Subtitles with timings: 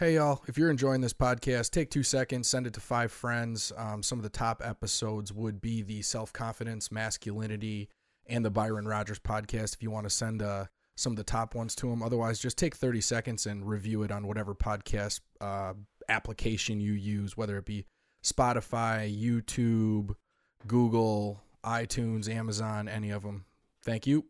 [0.00, 3.70] Hey, y'all, if you're enjoying this podcast, take two seconds, send it to five friends.
[3.76, 7.90] Um, some of the top episodes would be the self confidence, masculinity,
[8.26, 10.64] and the Byron Rogers podcast if you want to send uh,
[10.96, 12.02] some of the top ones to them.
[12.02, 15.74] Otherwise, just take 30 seconds and review it on whatever podcast uh,
[16.08, 17.84] application you use, whether it be
[18.24, 20.14] Spotify, YouTube,
[20.66, 23.44] Google, iTunes, Amazon, any of them.
[23.84, 24.29] Thank you.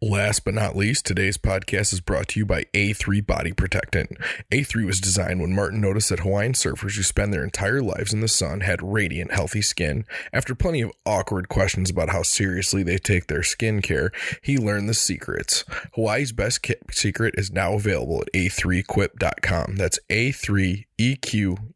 [0.00, 4.16] Last but not least, today's podcast is brought to you by A3 Body Protectant.
[4.52, 8.20] A3 was designed when Martin noticed that Hawaiian surfers who spend their entire lives in
[8.20, 10.04] the sun had radiant, healthy skin.
[10.32, 14.88] After plenty of awkward questions about how seriously they take their skin care, he learned
[14.88, 15.64] the secrets.
[15.94, 19.74] Hawaii's best secret is now available at a3equip.com.
[19.74, 21.74] That's A3 EQUIP.com.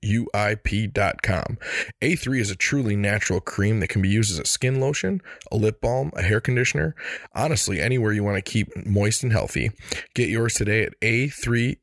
[2.01, 5.21] A3 is a truly natural cream that can be used as a skin lotion,
[5.51, 6.95] a lip balm, a hair conditioner,
[7.35, 9.71] honestly, anywhere you want to keep moist and healthy.
[10.15, 11.79] Get yours today at A3EQUIP.com.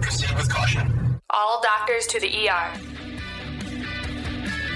[0.00, 1.20] Proceed with caution.
[1.30, 2.72] All doctors to the ER.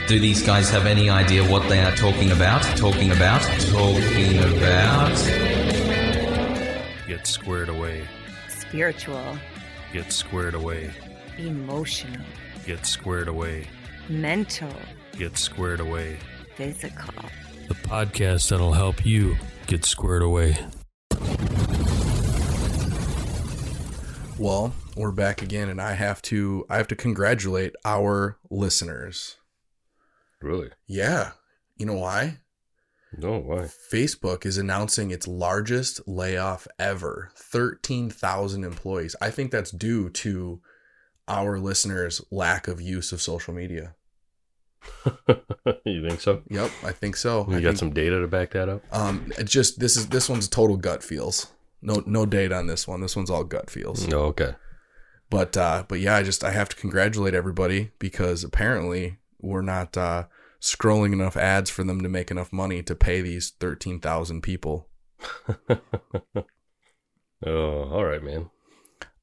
[0.06, 2.62] Do these guys have any idea what they are talking about?
[2.76, 3.40] Talking about?
[3.40, 5.83] Talking about?
[7.24, 8.06] Get squared away.
[8.50, 9.38] spiritual,
[9.94, 10.90] Get squared away.
[11.38, 12.20] emotional,
[12.66, 13.66] Get squared away.
[14.10, 14.70] mental,
[15.16, 16.18] Get squared away.
[16.54, 17.14] physical.
[17.68, 19.36] The podcast that'll help you
[19.66, 20.58] get squared away.
[24.38, 29.36] Well, we're back again, and I have to I have to congratulate our listeners.
[30.42, 30.68] Really?
[30.86, 31.30] Yeah,
[31.78, 32.40] you know why?
[33.18, 33.68] No, why?
[33.92, 39.16] Facebook is announcing its largest layoff ever 13,000 employees.
[39.20, 40.60] I think that's due to
[41.28, 43.94] our listeners' lack of use of social media.
[45.84, 46.42] you think so?
[46.50, 47.46] Yep, I think so.
[47.48, 48.82] You I got think- some data to back that up?
[48.92, 51.46] Um, just this is this one's total gut feels.
[51.80, 53.00] No no data on this one.
[53.00, 54.06] This one's all gut feels.
[54.06, 54.54] No, okay.
[55.30, 59.96] But uh, but yeah, I just I have to congratulate everybody because apparently we're not
[59.96, 60.24] uh,
[60.64, 64.88] scrolling enough ads for them to make enough money to pay these thirteen thousand people.
[67.46, 68.48] Oh, all right, man.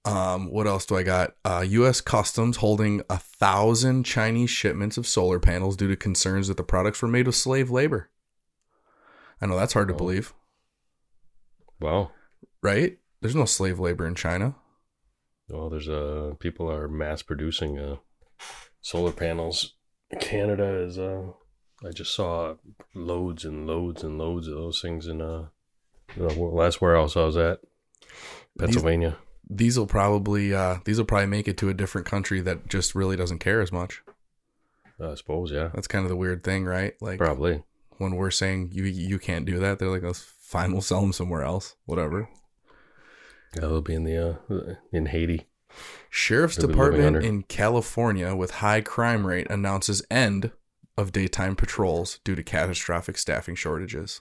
[0.05, 1.31] Um, what else do I got?
[1.43, 2.01] Uh, U.S.
[2.01, 7.01] Customs holding a thousand Chinese shipments of solar panels due to concerns that the products
[7.01, 8.09] were made with slave labor.
[9.41, 9.97] I know that's hard to Oh.
[9.97, 10.33] believe,
[11.79, 12.11] Wow.
[12.61, 12.99] right?
[13.21, 14.55] There's no slave labor in China.
[15.49, 17.95] Well, there's uh people are mass producing uh
[18.81, 19.73] solar panels.
[20.19, 21.23] Canada is uh
[21.83, 22.55] I just saw
[22.93, 25.47] loads and loads and loads of those things in uh
[26.17, 27.59] the last warehouse I was at.
[28.57, 29.17] Pennsylvania.
[29.49, 32.95] These will probably uh, these will probably make it to a different country that just
[32.95, 34.01] really doesn't care as much.
[34.99, 35.69] I suppose, yeah.
[35.73, 36.93] That's kind of the weird thing, right?
[37.01, 37.63] Like Probably.
[37.97, 40.71] when we're saying you you can't do that, they're like, "That's fine.
[40.71, 41.75] We'll sell them somewhere else.
[41.85, 42.29] Whatever."
[43.55, 44.17] Yeah, they'll be in the
[44.49, 45.47] uh in Haiti.
[46.13, 50.51] Sheriff's Department in California with high crime rate announces end
[50.97, 54.19] of daytime patrols due to catastrophic staffing shortages.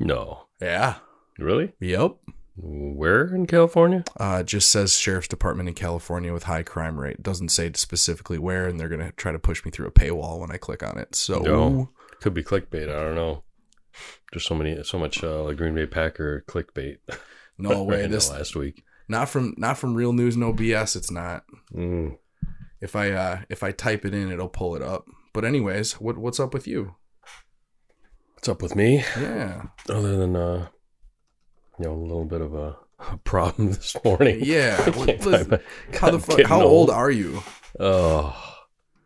[0.00, 0.48] No.
[0.60, 0.96] Yeah.
[1.38, 1.72] Really?
[1.78, 2.16] Yep.
[2.56, 4.02] Where in California?
[4.18, 7.22] Uh, just says Sheriff's Department in California with high crime rate.
[7.22, 10.50] Doesn't say specifically where, and they're gonna try to push me through a paywall when
[10.50, 11.14] I click on it.
[11.14, 11.90] So No.
[12.20, 12.88] Could be clickbait.
[12.88, 13.44] I don't know.
[14.34, 16.96] Just so many, so much uh, like Green Bay Packer clickbait.
[17.56, 18.06] no way.
[18.08, 18.82] This last week.
[19.08, 20.96] Not from not from real news, no BS.
[20.96, 21.44] It's not.
[21.74, 22.18] Mm.
[22.80, 25.06] If I uh if I type it in, it'll pull it up.
[25.32, 26.94] But anyways, what what's up with you?
[28.34, 29.04] What's up with me?
[29.18, 29.62] Yeah.
[29.88, 30.68] Other than uh,
[31.78, 32.76] you know, a little bit of a,
[33.12, 34.40] a problem this morning.
[34.42, 35.60] Yeah, listen,
[35.98, 36.42] How the fuck?
[36.42, 37.42] How old are you?
[37.78, 38.34] Oh,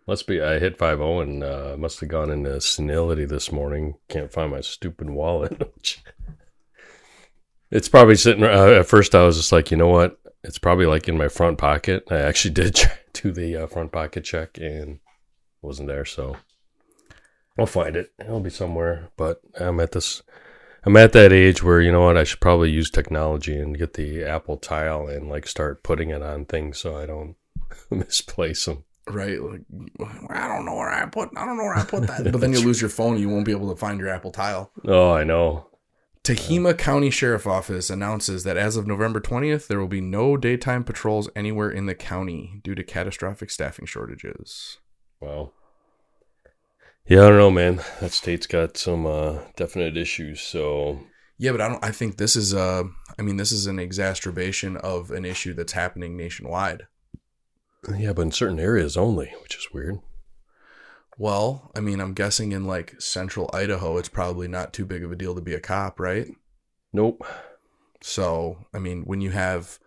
[0.07, 0.41] must be.
[0.41, 3.95] I hit five zero and uh, must have gone into senility this morning.
[4.09, 5.73] Can't find my stupid wallet.
[7.71, 8.45] it's probably sitting.
[8.45, 10.19] Uh, at first, I was just like, you know what?
[10.43, 12.05] It's probably like in my front pocket.
[12.11, 12.81] I actually did
[13.13, 15.01] do the uh, front pocket check and
[15.63, 16.05] wasn't there.
[16.05, 16.37] So
[17.59, 18.13] I'll find it.
[18.19, 19.11] It'll be somewhere.
[19.17, 20.23] But I'm at this.
[20.85, 22.17] I'm at that age where you know what?
[22.17, 26.23] I should probably use technology and get the Apple Tile and like start putting it
[26.23, 27.37] on things so I don't
[27.91, 28.85] misplace them.
[29.07, 29.41] Right?
[29.43, 29.63] Like,
[30.31, 31.31] I don't know where I put.
[31.37, 32.31] I don't know where I put that.
[32.31, 33.19] But then you lose your phone.
[33.19, 34.71] You won't be able to find your Apple Tile.
[34.87, 35.70] Oh, I know.
[36.23, 40.85] Tehama County Sheriff Office announces that as of November 20th, there will be no daytime
[40.85, 44.79] patrols anywhere in the county due to catastrophic staffing shortages.
[45.21, 45.53] Wow.
[47.07, 47.81] Yeah, I don't know, man.
[48.01, 50.43] That state's got some uh, definite issues.
[50.43, 51.01] So
[51.39, 51.85] Yeah, but I don't.
[51.85, 52.85] I think this is a.
[53.19, 56.83] I mean, this is an exacerbation of an issue that's happening nationwide.
[57.97, 59.99] yeah, but in certain areas only, which is weird.
[61.21, 65.13] Well, I mean, I'm guessing in like central Idaho, it's probably not too big of
[65.13, 66.27] a deal to be a cop, right?
[66.95, 67.23] Nope.
[68.01, 69.79] So, I mean, when you have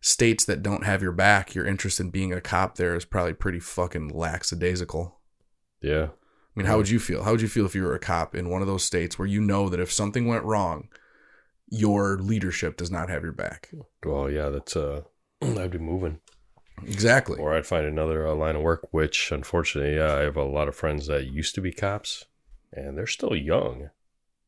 [0.00, 3.32] states that don't have your back, your interest in being a cop there is probably
[3.32, 5.18] pretty fucking lackadaisical.
[5.82, 6.04] Yeah.
[6.04, 7.24] I mean, how would you feel?
[7.24, 9.26] How would you feel if you were a cop in one of those states where
[9.26, 10.88] you know that if something went wrong,
[11.68, 13.70] your leadership does not have your back?
[14.04, 15.02] Well, yeah, that's uh,
[15.42, 16.20] I'd be moving,
[16.84, 17.38] Exactly.
[17.38, 18.92] or I'd find another uh, line of work.
[18.92, 22.26] Which, unfortunately, yeah, I have a lot of friends that used to be cops,
[22.72, 23.90] and they're still young,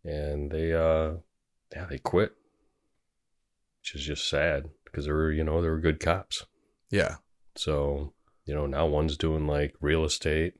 [0.04, 1.14] and they uh,
[1.72, 2.34] yeah, they quit,
[3.80, 6.46] which is just sad because they were, you know, they were good cops.
[6.90, 7.16] Yeah.
[7.56, 8.12] So,
[8.44, 10.54] you know, now one's doing like real estate,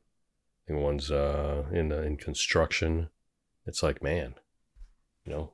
[0.67, 3.09] and one's uh, in in construction.
[3.67, 4.35] It's like, man,
[5.25, 5.53] you know,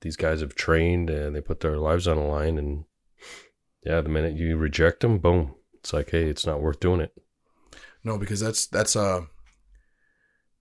[0.00, 2.84] these guys have trained and they put their lives on the line, and
[3.84, 7.12] yeah, the minute you reject them, boom, it's like, hey, it's not worth doing it.
[8.04, 9.22] No, because that's that's uh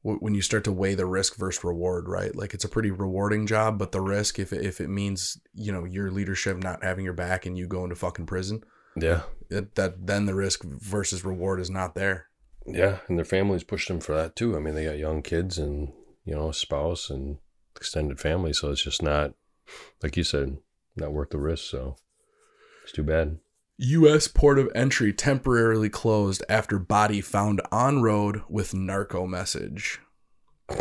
[0.03, 2.35] when you start to weigh the risk versus reward, right?
[2.35, 5.71] Like it's a pretty rewarding job, but the risk if it, if it means you
[5.71, 8.63] know your leadership not having your back and you going to fucking prison,
[8.95, 12.27] Yeah, that, that then the risk versus reward is not there.
[12.67, 14.55] yeah, and their families pushed them for that too.
[14.55, 15.91] I mean, they got young kids and
[16.23, 17.37] you know, a spouse and
[17.75, 19.33] extended family, so it's just not,
[20.03, 20.57] like you said,
[20.95, 21.65] not worth the risk.
[21.65, 21.97] So
[22.85, 23.39] it's too bad.
[23.77, 24.27] U.S.
[24.29, 29.99] port of entry temporarily closed after body found on road with narco message.
[30.69, 30.79] I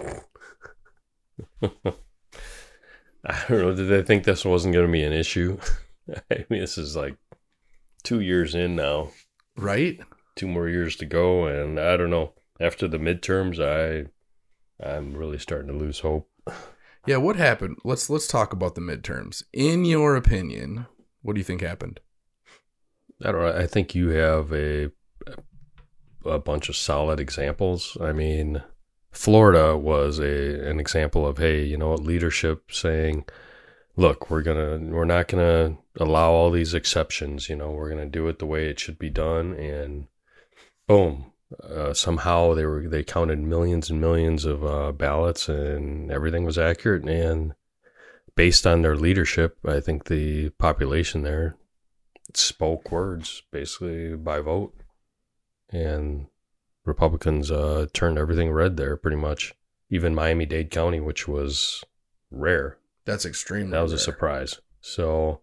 [3.48, 3.74] don't know.
[3.74, 5.58] Did they think this wasn't going to be an issue?
[6.30, 7.16] I mean, this is like
[8.02, 9.10] two years in now,
[9.56, 9.98] Right?
[10.36, 12.32] two more years to go, and I don't know.
[12.60, 14.08] After the midterms, I
[14.84, 16.28] I'm really starting to lose hope.
[17.06, 17.16] Yeah.
[17.16, 17.78] What happened?
[17.84, 19.42] Let's let's talk about the midterms.
[19.52, 20.86] In your opinion,
[21.24, 22.00] what do you think happened?
[23.24, 23.58] I don't know.
[23.58, 24.90] I think you have a
[26.26, 27.96] a bunch of solid examples.
[28.00, 28.62] I mean,
[29.10, 33.24] Florida was a an example of hey, you know leadership saying,
[33.96, 37.48] look, we're gonna we're not gonna allow all these exceptions.
[37.48, 40.08] You know, we're gonna do it the way it should be done, and
[40.86, 41.32] boom.
[41.62, 46.58] Uh, somehow they were they counted millions and millions of uh, ballots and everything was
[46.58, 47.54] accurate and
[48.36, 51.56] based on their leadership i think the population there
[52.32, 54.74] spoke words basically by vote.
[55.70, 56.26] And
[56.84, 59.54] republicans uh, turned everything red there pretty much.
[59.90, 61.84] Even miami-dade county which was
[62.30, 62.78] rare.
[63.04, 63.70] That's extremely.
[63.70, 64.60] that was a surprise.
[64.80, 65.40] So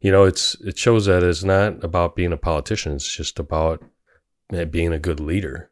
[0.00, 2.94] you know it's it shows that it's not about being a politician.
[2.94, 3.82] It's just about
[4.70, 5.70] being a good leader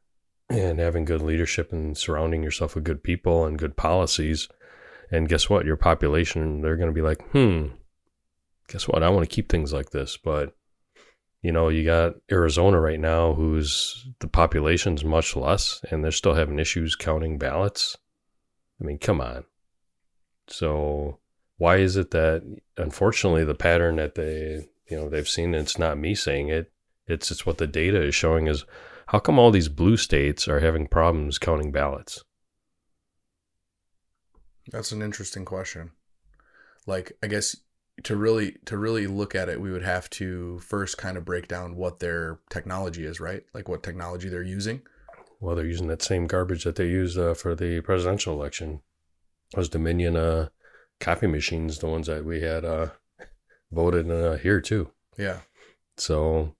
[0.48, 4.48] and having good leadership and surrounding yourself with good people and good policies
[5.10, 5.66] and guess what?
[5.66, 7.68] Your population they're going to be like hmm
[8.68, 9.02] guess what?
[9.02, 10.16] I want to keep things like this.
[10.16, 10.54] But
[11.42, 16.34] you know you got arizona right now who's the population's much less and they're still
[16.34, 17.96] having issues counting ballots.
[18.80, 19.44] I mean come on.
[20.48, 21.18] So
[21.56, 22.42] why is it that
[22.76, 26.70] unfortunately the pattern that they you know they've seen it's not me saying it.
[27.06, 28.64] It's it's what the data is showing is
[29.06, 32.22] how come all these blue states are having problems counting ballots
[34.70, 35.92] That's an interesting question.
[36.86, 37.56] Like, I guess
[38.04, 41.48] to really to really look at it, we would have to first kind of break
[41.48, 43.42] down what their technology is, right?
[43.52, 44.82] Like what technology they're using.
[45.40, 48.80] well they're using that same garbage that they used uh, for the presidential election
[49.54, 50.48] those dominion uh,
[51.00, 52.88] copy machines the ones that we had uh,
[53.72, 55.40] voted uh, here too Yeah.
[55.96, 56.54] so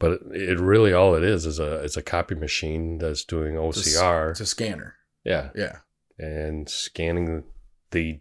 [0.00, 0.20] but it,
[0.50, 4.00] it really all it is is a it's a copy machine that's doing It's a
[4.00, 4.94] ocr It's a scanner.
[5.24, 5.78] yeah Yeah.
[6.18, 7.44] And scanning
[7.90, 8.20] the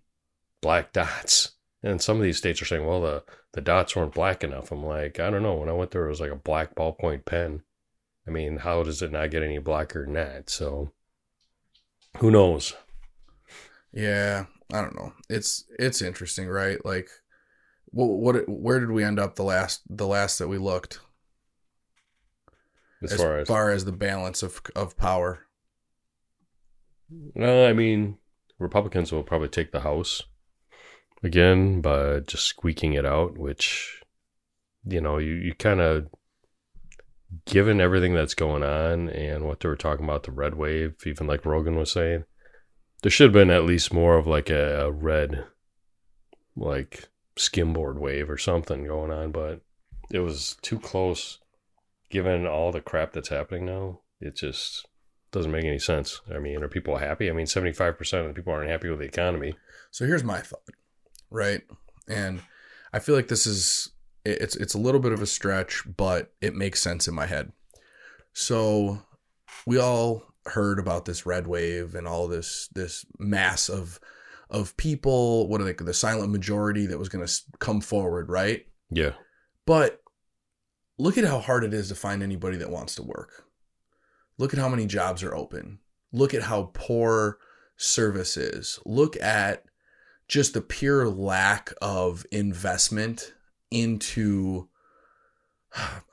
[0.61, 1.51] black dots
[1.83, 4.71] And some of these states are saying, well, the, the dots weren't black enough.
[4.71, 5.55] I'm like, I don't know.
[5.55, 7.63] When I went there, it was like a black ballpoint pen.
[8.25, 10.49] I mean, how does it not get any blacker than that?
[10.49, 10.91] So
[12.19, 12.73] who knows?
[13.91, 15.13] Yeah, I don't know.
[15.29, 16.83] It's it's interesting, right?
[16.85, 17.09] Like,
[17.87, 20.99] what what where did we end up the last the last that we looked
[23.03, 23.15] As,
[23.47, 25.47] far as, the balance of of power?
[27.09, 28.17] No, I mean,
[28.59, 30.23] Republicans will probably take the House
[31.23, 34.01] again by just squeaking it out, which,
[34.85, 36.07] you know, you, you kind of,
[37.45, 41.25] given everything that's going on and what they were talking about, the red wave, even
[41.27, 42.25] like Rogan was saying,
[43.01, 45.45] there should have been at least more of like a, a red,
[46.55, 49.61] like skimboard wave or something going on, but
[50.11, 51.39] it was too close
[52.09, 53.99] given all the crap that's happening now.
[54.21, 54.87] It just
[55.33, 56.21] doesn't make any sense.
[56.33, 57.29] I mean, are people happy?
[57.29, 59.55] I mean, 75% of the people aren't happy with the economy.
[59.91, 60.61] So here's my thought,
[61.29, 61.61] right?
[62.07, 62.41] And
[62.93, 63.89] I feel like this is
[64.23, 67.51] it's it's a little bit of a stretch, but it makes sense in my head.
[68.31, 69.01] So
[69.65, 73.99] we all heard about this red wave and all this this mass of
[74.49, 78.65] of people, what are they the silent majority that was going to come forward, right?
[78.91, 79.13] Yeah.
[79.65, 80.01] But
[80.99, 83.45] look at how hard it is to find anybody that wants to work.
[84.43, 85.79] Look at how many jobs are open.
[86.11, 87.37] Look at how poor
[87.77, 88.77] service is.
[88.85, 89.63] Look at
[90.27, 93.33] just the pure lack of investment
[93.71, 94.67] into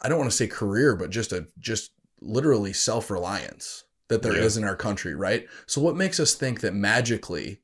[0.01, 4.57] I don't want to say career, but just a just literally self-reliance that there is
[4.57, 4.63] Yeah.
[4.63, 5.49] in our country, right?
[5.67, 7.63] So what makes us think that magically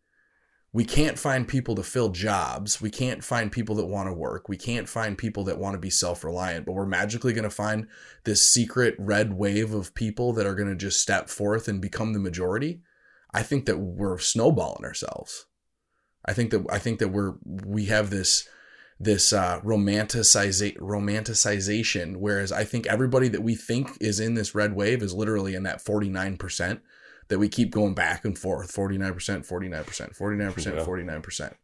[0.77, 2.83] we can't find people to fill jobs.
[2.83, 4.47] We can't find people that want to work.
[4.47, 7.51] We can't find people that want to be self reliant, but we're magically going to
[7.51, 7.87] find
[8.25, 12.13] this secret red wave of people that are going to just step forth and become
[12.13, 12.83] the majority.
[13.33, 15.47] I think that we're snowballing ourselves.
[16.27, 18.47] I think that I think that we're we have this
[19.01, 24.75] this uh, romanticiza- romanticization, whereas I think everybody that we think is in this red
[24.75, 26.83] wave is literally in that forty nine percent
[27.29, 30.85] that we keep going back and forth 49%, 49%, 49%, Yeah.
[30.85, 31.55] 49%.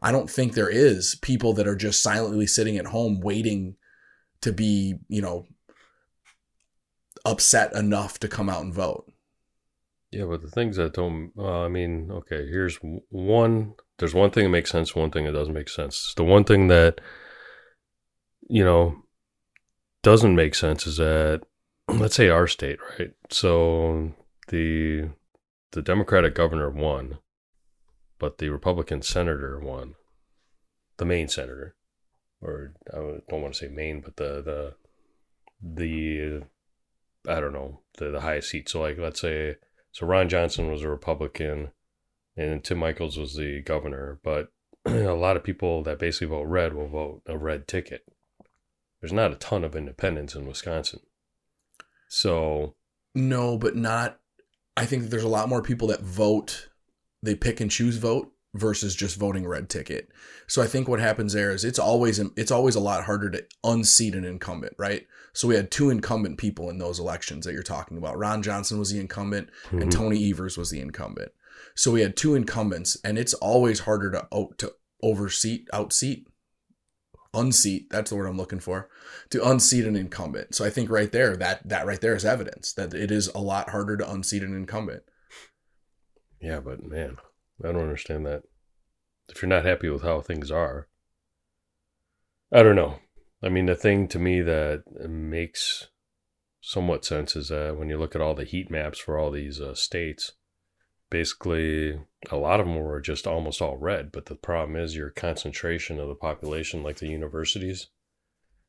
[0.00, 3.76] I don't think there is people that are just silently sitting at home waiting
[4.40, 5.46] to be, you know,
[7.24, 9.04] upset enough to come out and vote.
[10.10, 13.74] Yeah, but the things that don't, uh, I mean, okay, here's one.
[13.98, 16.12] There's one thing that makes sense, one thing that doesn't make sense.
[16.16, 17.00] The one thing that,
[18.48, 18.96] you know,
[20.02, 21.42] doesn't make sense is that,
[21.88, 23.12] let's say our state, right?
[23.30, 24.12] So
[24.48, 25.10] the
[25.72, 27.18] the Democratic governor won,
[28.18, 29.94] but the Republican senator won,
[30.98, 31.74] the main senator,
[32.40, 34.74] or I don't want to say main, but the the
[35.62, 36.42] the
[37.28, 38.68] I don't know the the highest seat.
[38.68, 39.56] So like, let's say.
[39.94, 41.70] So Ron Johnson was a Republican,
[42.34, 44.20] and Tim Michels was the governor.
[44.24, 44.48] But
[44.86, 48.06] a lot of people that basically vote red will vote a red ticket.
[49.00, 51.00] There's not a ton of independents in Wisconsin,
[52.08, 52.74] so
[53.14, 54.20] No, but not.
[54.76, 56.68] I think there's a lot more people that vote,
[57.22, 60.08] they pick and choose vote versus just voting red ticket.
[60.46, 63.44] So I think what happens there is it's always it's always a lot harder to
[63.64, 65.06] unseat an incumbent, right?
[65.32, 68.18] So we had two incumbent people in those elections that you're talking about.
[68.18, 69.90] Ron Johnson was the incumbent and Mhm.
[69.90, 71.32] Tony Evers was the incumbent.
[71.74, 76.26] So we had two incumbents and it's always harder to out to overseat, outseat,
[77.34, 78.88] unseat, that's the word I'm looking for,
[79.30, 80.54] to unseat an incumbent.
[80.54, 83.38] So I think right there that that right there is evidence that it is a
[83.38, 85.02] lot harder to unseat an incumbent.
[86.40, 86.60] yeah.
[86.60, 87.16] But man,
[87.64, 88.42] I don't understand that.
[89.28, 90.88] If you're not happy with how things are,
[92.52, 92.98] I don't know.
[93.42, 95.88] I mean, the thing to me that makes
[96.60, 99.60] somewhat sense is that when you look at all the heat maps for all these
[99.60, 100.32] uh, states,
[101.10, 101.98] basically
[102.30, 104.12] a lot of them were just almost all red.
[104.12, 107.88] But the problem is your concentration of the population, like the universities.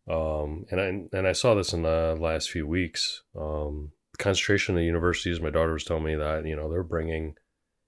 [0.10, 3.24] Um, and I and I saw this in the last few weeks.
[3.39, 5.39] Um, concentration of the universities.
[5.39, 7.36] My daughter was telling me that you know they're bringing,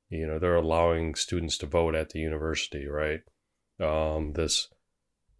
[0.09, 3.21] you know, they're allowing students to vote at the university, right?
[3.79, 4.69] Um, this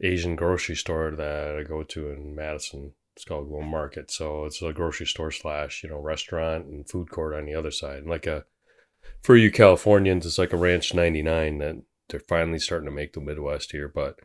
[0.01, 2.93] Asian grocery store that I go to in Madison.
[3.15, 4.11] It's called Glow Market.
[4.11, 7.71] So it's a grocery store slash, you know, restaurant and food court on the other
[7.71, 7.99] side.
[7.99, 8.43] And like a,
[9.25, 13.21] for you Californians, it's like a Ranch 99 that they're finally starting to make the
[13.21, 13.87] Midwest here.
[13.87, 14.19] But,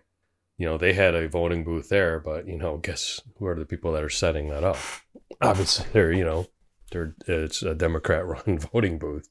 [0.57, 3.65] you know, they had a voting booth there, but, you know, guess who are the
[3.65, 4.79] people that are setting that up?
[5.41, 6.49] Obviously, they're, you know,
[6.93, 9.29] they're, it's a Democrat run voting booth.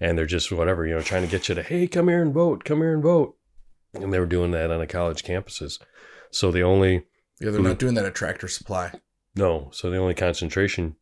[0.00, 2.32] And they're just whatever, you know, trying to get you to, hey, come here and
[2.32, 3.36] vote, come here and vote
[3.94, 5.78] and they were doing that on the college campuses.
[6.30, 7.06] So the only
[7.40, 8.92] Yeah, they're not doing that at Tractor Supply.
[9.34, 10.96] no, so the only concentration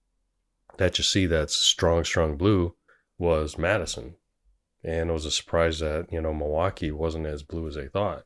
[0.79, 2.75] that you see that's strong, strong blue
[3.19, 4.15] was Madison.
[4.85, 8.25] and it was a surprise that you know Milwaukee wasn't as blue as they thought.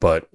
[0.00, 0.28] But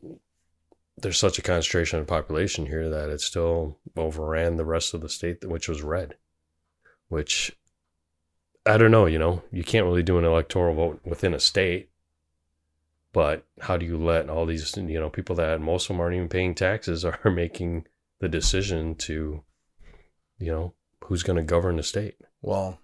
[0.98, 5.09] there's such a concentration of population here that it still overran the rest of the
[5.09, 6.15] state, which was red.
[7.07, 7.55] Which
[8.65, 9.05] I don't know.
[9.05, 11.89] You know, you can't really do an electoral vote within a state.
[13.12, 16.15] But how do you let all these you know people that most of them aren't
[16.15, 17.88] even paying taxes are making
[18.19, 19.43] the decision to,
[20.38, 20.74] you know,
[21.05, 22.15] who's going to govern the state?
[22.41, 22.79] Well,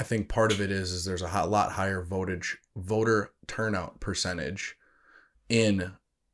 [0.00, 4.74] I think part of it is is there's a lot higher votage voter turnout percentage
[5.50, 5.92] in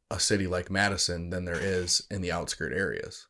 [0.08, 3.26] a city like Madison than there is in the outskirt areas.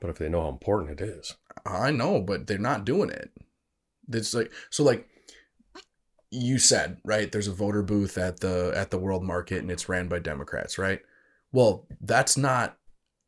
[0.00, 3.32] But if they know how important it is, I know, but they're not doing it.
[4.08, 5.08] It's like so like
[6.30, 7.32] you said, right?
[7.32, 10.78] There's a voter booth at the at the World Market and it's ran by Democrats,
[10.78, 11.00] right?
[11.50, 12.78] Well, that's not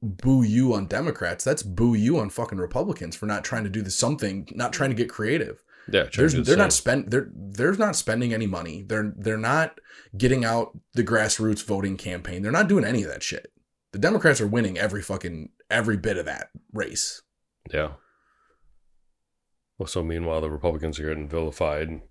[0.01, 1.43] boo you on Democrats.
[1.43, 4.91] That's boo you on fucking Republicans for not trying to do the something, not trying
[4.91, 5.65] to get creative.
[5.91, 8.85] Yeah, There's, try the they're not spend they're they're not spending any money.
[8.87, 9.79] They're they're not
[10.17, 12.43] getting out the grassroots voting campaign.
[12.43, 13.53] They're not doing any of that shit.
[13.93, 17.23] The Democrats are winning every fucking every bit of that race.
[17.73, 17.93] Yeah.
[19.79, 22.03] Well, so meanwhile, the Republicans are getting vilified,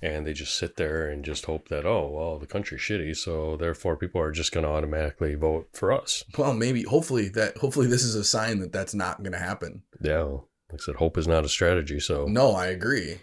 [0.00, 3.56] and they just sit there and just hope that, oh, well, the country's shitty, so
[3.56, 6.22] therefore people are just going to automatically vote for us.
[6.38, 9.82] Well, maybe hopefully that hopefully this is a sign that that's not going to happen.
[10.00, 10.36] Yeah.
[10.74, 12.00] Like I said, hope is not a strategy.
[12.00, 13.18] So, No, I agree.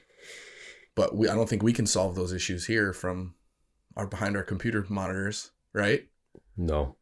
[0.95, 3.35] But we I don't think we can solve those issues here from
[3.97, 6.07] our behind our computer monitors, right?
[6.55, 6.95] no.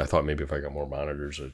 [0.00, 1.50] I thought maybe if I got more monitors, Yeah,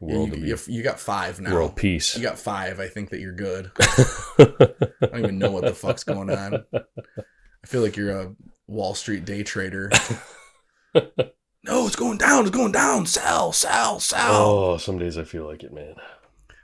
[0.00, 1.52] world be you, you got five now.
[1.54, 2.16] world peace.
[2.16, 2.80] You got five.
[2.80, 3.70] I think that you're good.
[3.78, 6.64] I don't even know what the fuck's going on.
[6.74, 8.34] I feel like you're a
[8.66, 9.90] Wall Street day trader.
[10.94, 12.46] no, it's going down.
[12.46, 13.06] It's going down.
[13.06, 14.44] Sell, sell, sell.
[14.44, 15.94] oh, some days I feel like it, man.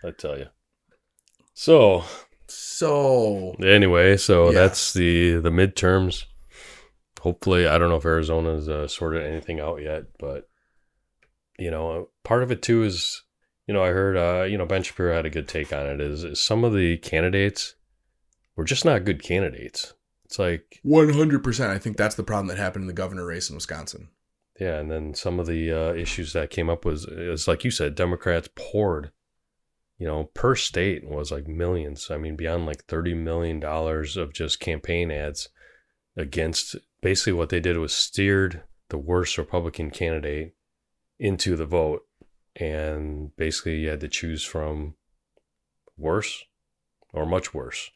[0.04, 0.46] I tell you.
[1.54, 2.04] So,
[2.48, 4.60] So, Anyway, so Yeah.
[4.60, 6.24] that's the the midterms.
[7.20, 10.48] Hopefully, I don't know if Arizona's uh, sorted anything out yet, but
[11.58, 13.22] you know, part of it too is,
[13.66, 16.00] you know, I heard, uh, you know, Ben Shapiro had a good take on it.
[16.00, 17.74] Is, is some of the candidates
[18.56, 19.92] were just not good candidates.
[20.24, 21.68] It's like, 100%.
[21.68, 24.08] I think that's the problem that happened in the governor race in Wisconsin.
[24.58, 27.70] yeah, and then some of the uh, issues that came up was, is like you
[27.70, 29.10] said, Democrats poured,
[30.00, 32.10] you know, per state was like millions.
[32.10, 35.50] I mean, beyond like thirty million dollars of just campaign ads
[36.16, 36.74] against.
[37.02, 40.54] Basically, what they did was steered the worst Republican candidate
[41.18, 42.06] into the vote,
[42.56, 44.94] and basically you had to choose from
[45.98, 46.44] worse
[47.12, 47.90] or much worse,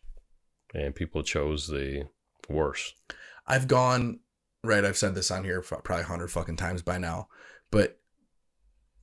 [0.75, 2.07] and people chose the
[2.51, 2.93] worse.
[3.47, 4.21] I've gone,
[4.63, 7.29] right, I've said this on here probably 100 fucking times by now,
[7.71, 7.99] but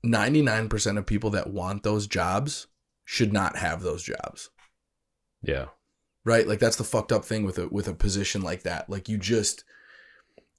[0.06, 2.68] 99% of people that want those jobs
[3.06, 4.50] should not have those jobs.
[5.42, 5.68] Yeah,
[6.24, 9.10] right like that's the fucked up thing with a with a position like that like
[9.10, 9.64] you just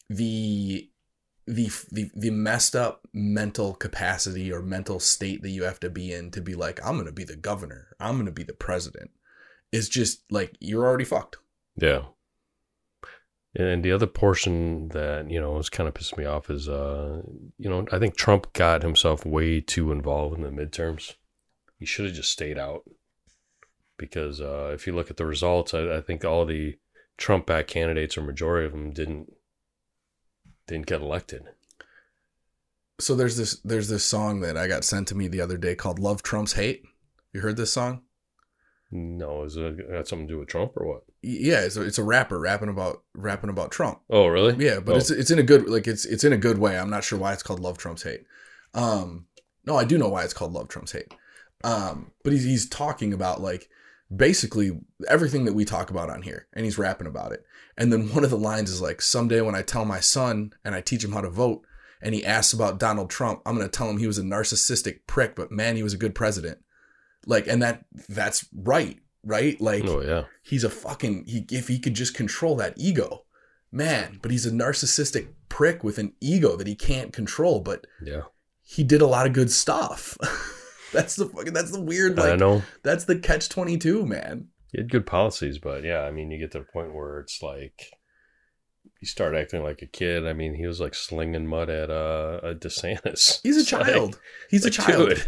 [0.08, 0.88] the
[1.46, 6.12] the the, the messed up mental capacity or mental state that you have to be
[6.12, 9.10] in to be like i'm gonna be the governor i'm gonna be the president
[9.70, 11.36] is just like you're already fucked
[11.76, 12.02] Yeah.
[13.54, 17.20] And the other portion that, you know, has kind of pissed me off is, uh,
[17.58, 21.16] you know, I think Trump got himself way too involved in the midterms.
[21.82, 22.84] He should have just stayed out.
[23.98, 26.76] Because uh, if you look at the results, I, I think all the
[27.18, 29.32] Trump backed candidates or majority of them didn't
[30.68, 31.42] didn't get elected.
[33.00, 35.74] so there's this there's this song that i got sent to me the other day
[35.74, 36.84] called love trump's hate
[37.32, 38.02] you heard this song
[38.92, 41.02] No, is it got something to do with Trump or what?
[41.20, 44.54] Yeah it's a, it's a rapper rapping about rapping about trump Oh, really?
[44.64, 44.98] Yeah, but Oh.
[44.98, 46.78] it's it's in a good like it's it's in a good way.
[46.78, 48.22] I'm not sure why it's called Love Trump's Hate.
[48.74, 49.26] Um,
[49.66, 51.12] no, I do know why it's called Love Trump's Hate.
[51.64, 53.68] Um, but he's he's talking about like
[54.14, 57.44] basically everything that we talk about on here, and he's rapping about it.
[57.76, 60.74] And then one of the lines is like, "Someday when I tell my son and
[60.74, 61.64] I teach him how to vote,
[62.00, 65.34] and he asks about Donald Trump, I'm gonna tell him he was a narcissistic prick,
[65.36, 66.58] but man, he was a good president."
[67.26, 69.60] Like, and that that's right, right?
[69.60, 70.24] Like, Oh, yeah.
[70.42, 73.24] he's a fucking he if he could just control that ego
[73.74, 78.22] man but he's a narcissistic prick with an ego that he can't control but Yeah.
[78.60, 80.18] he did a lot of good stuff
[80.98, 82.62] that's the fucking that's the weird I like know.
[82.82, 86.52] that's the catch 22 man He had good policies, but yeah, I mean, you get
[86.52, 87.90] to the point where it's like
[89.00, 90.26] you start acting like a kid.
[90.26, 93.40] I mean, he was like slinging mud at uh, a DeSantis.
[93.42, 95.26] he's a It's like- child he's a child dude.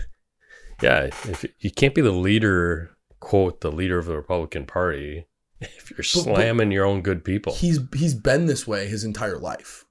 [0.83, 5.27] Yeah, if you can't be the leader, quote, the leader of the Republican Party,
[5.61, 7.55] if you're But- but- slamming your own good people.
[7.55, 9.85] he's he's been this way his entire life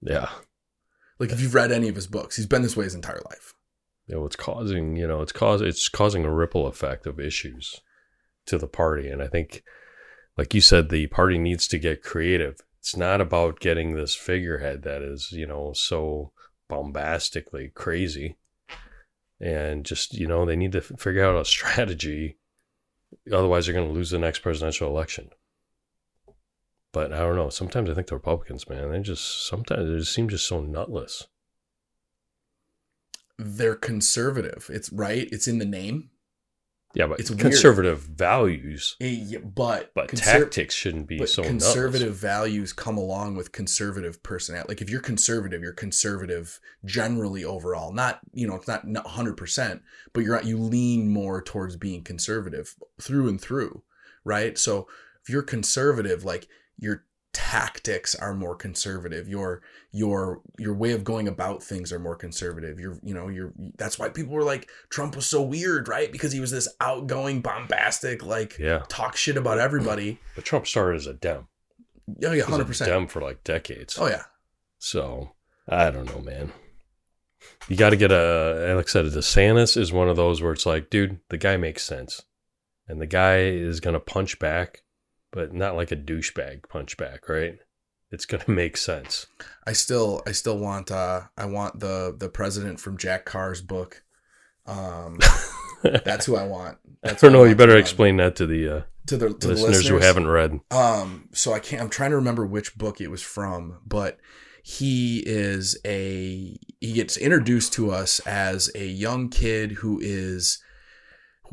[0.00, 0.30] yeah.
[1.20, 3.54] like if you've read any of his books he's been this way his entire life
[4.12, 7.80] You know, it's causing, you know, it's cause it's causing a ripple effect of issues
[8.44, 9.08] to the party.
[9.08, 9.62] And I think
[10.36, 12.60] like you said, the party needs to get creative.
[12.78, 16.32] It's not about getting this figurehead that is, you know, so
[16.68, 18.36] bombastically crazy.
[19.40, 22.36] And just, you know, they need to figure out a strategy.
[23.32, 25.30] Otherwise, they're going to lose the next presidential election.
[26.92, 27.48] But I don't know.
[27.48, 31.28] Sometimes I think the Republicans, man, they just, sometimes they just seem just so nutless.
[33.44, 34.68] They're conservative.
[34.72, 35.28] It's right.
[35.32, 36.10] It's in the name.
[36.94, 37.40] Yeah, but It's weird.
[37.40, 42.20] conservative values, Eh, yeah, But but conser- tactics shouldn't be but so conservative nutless.
[42.20, 44.68] values come along with conservative personality.
[44.68, 47.94] Like if you're conservative, you're conservative generally overall.
[47.94, 49.80] Not you know, it's not not hundred percent,
[50.12, 53.82] but you're you lean more towards being conservative through and through,
[54.22, 54.58] right?
[54.58, 54.86] So
[55.22, 59.28] if you're conservative, like your tactics are more conservative.
[59.28, 62.78] Your your your way of going about things are more conservative.
[62.78, 66.10] You're you know you're that's why people were like Trump was so weird, right?
[66.12, 68.82] Because he was this outgoing, bombastic, like Yeah.
[68.88, 70.18] talk shit about everybody.
[70.34, 71.48] But Trump started as a Dem.
[72.08, 72.90] Oh yeah, He was hundred a percent.
[72.90, 73.96] Dem for like decades.
[73.98, 74.24] Oh yeah,
[74.78, 75.32] So
[75.68, 76.52] I don't know, man.
[77.68, 80.52] You got to get a, like I said, a DeSantis is one of those where
[80.52, 82.22] it's like, dude, the guy makes sense,
[82.86, 84.82] and the guy is gonna punch back,
[85.32, 87.58] but not like a douchebag punchback, right?
[88.10, 89.26] It's gonna make sense.
[89.66, 94.04] I still I still want uh I want the the president from Jack Carr's book.
[94.66, 95.18] Um,
[95.82, 96.78] that's who I want.
[97.02, 97.44] I That's don't who know.
[97.44, 100.60] You better explain that to the uh, to the to listeners, the who haven't read.
[100.70, 101.82] Um, so I can't.
[101.82, 104.18] I'm trying to remember which book it was from, but
[104.62, 110.61] he is a he gets introduced to us as a young kid who is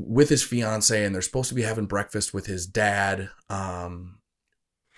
[0.07, 3.29] with his fiance, and they're supposed to be having breakfast with his dad.
[3.49, 4.19] Um,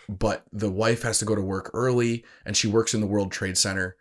[0.07, 3.31] but the wife has to go to work early, and she works in the World
[3.31, 3.95] Trade Center,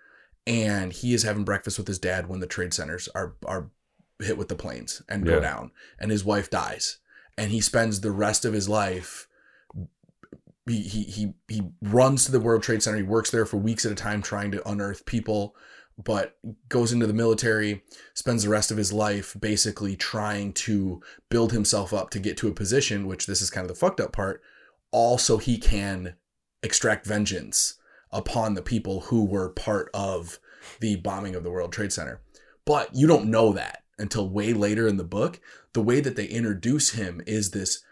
[0.47, 3.71] and he is having breakfast with his dad when the trade centers are are
[4.19, 5.41] hit with the planes and go Yeah.
[5.41, 6.99] down, and his wife dies,
[7.39, 9.27] and he spends the rest of his life
[10.67, 12.99] he, he he he runs to the World Trade Center.
[12.99, 15.57] He works there for weeks at a time trying to unearth people,
[16.05, 16.37] but
[16.69, 17.83] goes into the military,
[18.15, 22.49] spends the rest of his life basically trying to build himself up to get to
[22.49, 24.43] a position, which this is kind of the fucked up part,
[24.93, 26.15] also he can
[26.63, 27.75] extract vengeance
[28.13, 30.39] upon the people who were part of
[30.81, 32.21] the bombing of the World Trade Center.
[32.65, 35.41] But you don't know that until way later in the book.
[35.73, 37.83] The way that they introduce him is this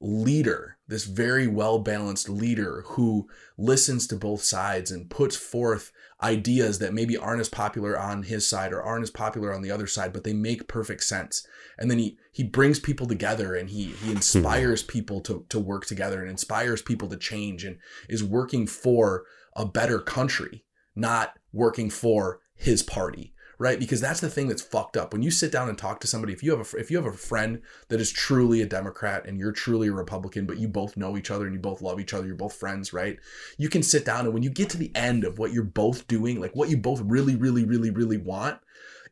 [0.00, 6.78] leader, this very well balanced leader who listens to both sides and puts forth ideas
[6.78, 9.86] that maybe aren't as popular on his side or aren't as popular on the other
[9.86, 11.46] side, but they make perfect sense.
[11.78, 14.16] And then he he brings people together and he he hmm.
[14.16, 19.24] inspires people to to work together and inspires people to change and is working for
[19.54, 23.78] a better country, not working for his party right?
[23.78, 25.12] Because that's the thing that's fucked up.
[25.12, 27.12] When you sit down and talk to somebody, if you have a if you have
[27.12, 30.96] a friend that is truly a Democrat and you're truly a Republican, but you both
[30.96, 33.18] know each other and you both love each other, you're both friends, right?
[33.58, 36.06] You can sit down and when you get to the end of what you're both
[36.06, 38.58] doing, like what you both really, really, really, really want,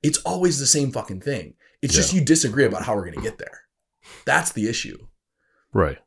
[0.02, 1.54] it's always the same fucking thing.
[1.82, 3.62] It's just you disagree about how we're gonna get there.
[4.24, 4.98] That's the issue.
[5.72, 5.98] Right.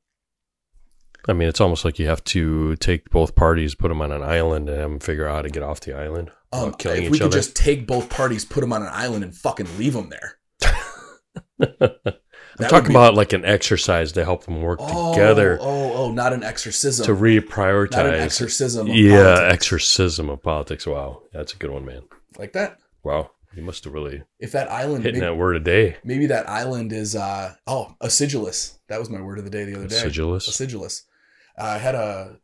[1.28, 4.24] I mean, it's almost like you have to take both parties, put them on an
[4.24, 7.04] island, and have them figure out how to get off the island Um, killing if
[7.06, 7.38] each we could other.
[7.38, 10.40] just take both parties, put them on an island, and fucking leave them there.
[12.62, 16.12] I'm talking be- about like an exercise to help them work Oh, together Oh, oh,
[16.12, 17.06] not an exorcism.
[17.06, 17.92] to reprioritize.
[17.92, 18.90] not an exorcism.
[18.90, 19.54] Of yeah, politics.
[19.54, 20.86] exorcism of politics.
[20.88, 22.02] Wow, that's a good one, man.
[22.38, 22.80] like that.
[23.04, 25.98] Wow, you must have really If that island, hitting maybe, that word a day.
[26.04, 28.78] maybe that island is uh oh acidulous.
[28.90, 29.96] That was my word of the day the other day.
[29.96, 30.50] Acidulous?
[30.50, 31.04] Acidulous.
[31.58, 32.38] Uh, I had a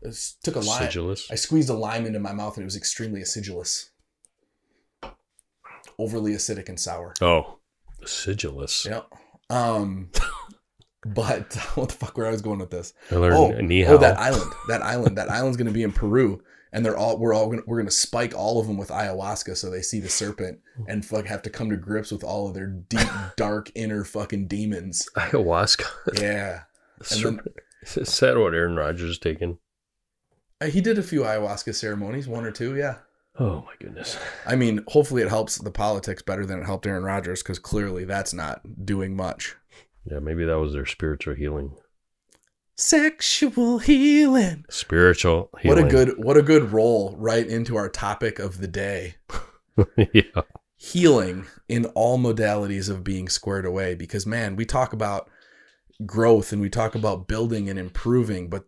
[0.43, 0.83] took a lime.
[0.83, 1.29] Acidulous.
[1.31, 3.89] I squeezed a lime into my mouth and it was extremely acidulous.
[5.99, 7.13] Overly acidic and sour.
[7.21, 7.59] Oh,
[8.03, 8.85] acidulous.
[8.85, 9.01] Yeah.
[9.49, 10.09] Um.
[11.07, 12.17] But what the fuck?
[12.17, 12.91] Where I was going with this?
[13.11, 14.51] I learned Oh, oh, that island.
[14.69, 15.17] That island.
[15.19, 16.41] That island's going to be in Peru,
[16.73, 19.55] and they're all we're all gonna, we're going to spike all of them with ayahuasca,
[19.55, 22.55] so they see the serpent and fuck have to come to grips with all of
[22.55, 25.07] their deep, dark inner fucking demons.
[25.15, 25.85] ayahuasca.
[26.19, 26.61] Yeah,
[27.11, 27.39] and then
[27.83, 29.59] Is that what Aaron Rodgers is taking?
[30.59, 32.75] uh, he did a few ayahuasca ceremonies, one or two.
[32.75, 32.95] Yeah,
[33.37, 34.17] Oh my goodness.
[34.45, 38.05] I mean, hopefully it helps the politics better than it helped Aaron Rodgers, because clearly
[38.05, 39.55] that's not doing much.
[40.09, 41.75] Yeah, maybe that was their spiritual healing.
[42.77, 44.65] Sexual healing.
[44.69, 49.15] Spiritual What a good what a good roll right into our topic of the day.
[50.13, 50.41] yeah.
[50.75, 55.29] healing in all modalities of being squared away because man we talk about
[56.05, 58.65] growth and we talk about building and improving but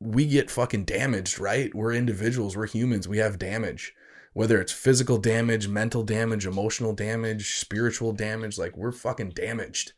[0.00, 3.94] we get fucking damaged right we're individuals we're humans we have damage
[4.34, 9.92] whether it's physical damage mental damage emotional damage spiritual damage like we're fucking damaged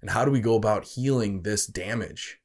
[0.00, 2.40] and how do we go about healing this damage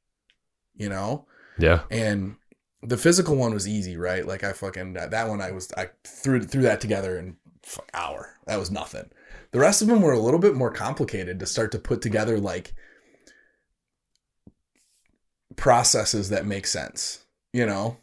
[0.75, 1.25] you know
[1.57, 1.81] Yeah.
[1.91, 2.35] And
[2.83, 4.25] the physical one was easy, right?
[4.25, 8.37] Like I fucking that one I was I threw threw that together in fuck hour.
[8.47, 9.11] That was nothing.
[9.51, 12.39] The rest of them were a little bit more complicated to start to put together
[12.39, 12.73] like
[15.55, 17.97] processes that make sense, you know?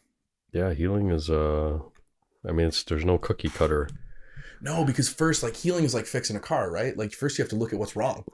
[0.52, 0.72] Yeah.
[0.72, 1.78] Healing is, uh,
[2.48, 3.88] I mean, it's, there's no cookie cutter.
[4.60, 6.96] No, because first like healing is like fixing a car, right?
[6.96, 8.24] Like first you have to look at what's wrong.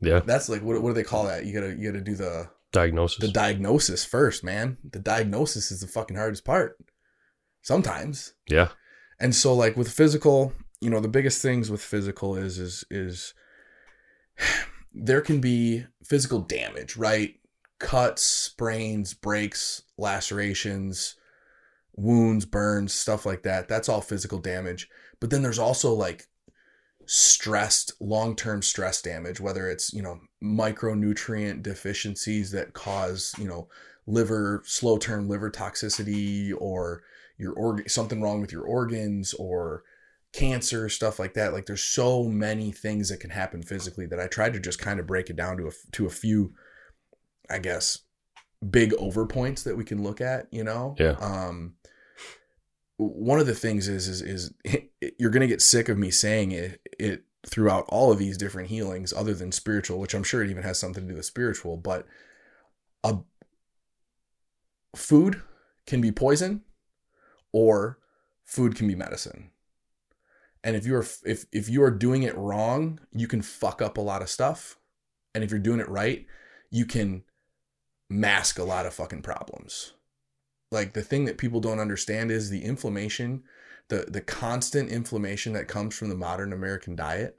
[0.00, 0.20] Yeah.
[0.20, 1.44] That's like what what do they call that?
[1.46, 3.18] You got to you got to do the Diagnosis.
[3.18, 4.78] the diagnosis first, man.
[4.88, 6.76] The diagnosis is the fucking hardest part.
[7.62, 8.32] Sometimes.
[8.48, 8.68] yeah.
[9.20, 13.34] And so like with physical, you know, the biggest things with physical is is is
[14.94, 17.34] there can be physical damage, right?
[17.80, 21.16] Cuts, sprains, breaks, lacerations,
[21.96, 23.68] wounds, burns, stuff like that.
[23.68, 24.88] That's all physical damage.
[25.18, 26.28] But then there's also like
[27.12, 33.66] stressed long-term stress damage whether it's you know micronutrient deficiencies that cause you know
[34.06, 37.02] liver slow term liver toxicity or
[37.36, 39.82] your organ something wrong with your organs or
[40.32, 44.28] cancer stuff like that like there's so many things that can happen physically that i
[44.28, 46.52] tried to just kind of break it down to a to a few
[47.50, 48.00] i guess
[48.68, 50.94] big over points that we can look at you know?
[50.98, 51.16] Yeah.
[51.20, 51.74] um
[52.96, 54.54] one of the things is is is
[55.18, 58.68] you're going to get sick of me saying it it throughout all of these different
[58.68, 61.78] healings other than spiritual which i'm sure it even has something to do with spiritual
[61.78, 62.06] but
[63.02, 63.16] a
[64.94, 65.42] food
[65.86, 66.62] can be poison
[67.52, 67.98] or
[68.44, 69.50] food can be medicine.
[70.62, 74.02] And if you're if if you are doing it wrong you can fuck up a
[74.02, 74.78] lot of stuff.
[75.34, 76.26] And if you're doing it right
[76.70, 77.24] you can
[78.10, 79.94] mask a lot of fucking problems
[80.70, 83.42] like the thing that people don't understand is the inflammation
[83.88, 87.38] the the constant inflammation that comes from the modern american diet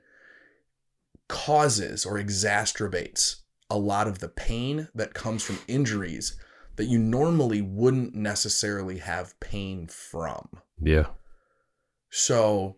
[1.27, 6.37] causes or exacerbates a lot of the pain that comes from injuries
[6.75, 10.47] that you normally wouldn't necessarily have pain from
[10.81, 11.07] Yeah.
[12.09, 12.77] so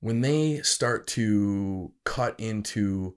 [0.00, 3.16] when they start to cut into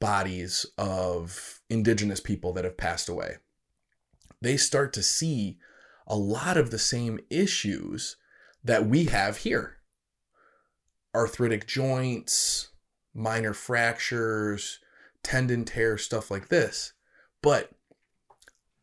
[0.00, 3.36] bodies of indigenous people that have passed away,
[4.40, 5.58] they start to see
[6.06, 8.16] a lot of the same issues
[8.64, 9.74] that we have here
[11.14, 12.68] arthritic joints,
[13.14, 14.78] minor fractures,
[15.22, 16.92] tendon tears, stuff like this.
[17.42, 17.70] But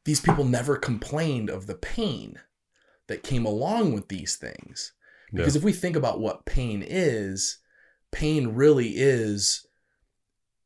[0.04, 2.40] these people never complained of the pain
[3.08, 4.94] that came along with these things.
[5.32, 5.60] Because Yeah.
[5.60, 7.60] if we think about what pain is,
[8.12, 9.65] pain really is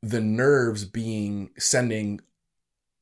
[0.01, 2.21] the nerves being sending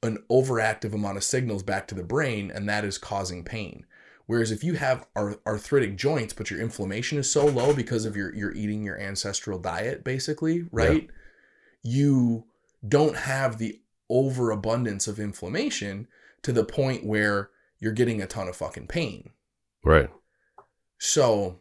[0.03, 3.85] an overactive amount of signals back to the brain, and that is causing pain.
[4.25, 8.33] Whereas if you have arthritic joints, but your inflammation is so low because of your
[8.35, 11.09] you're eating your ancestral diet, basically, right?
[11.81, 12.45] You
[12.87, 13.79] don't have the
[14.09, 16.07] overabundance of inflammation
[16.41, 19.31] to the point where you're getting a ton of fucking pain.
[19.83, 20.09] Right.
[20.99, 21.59] So,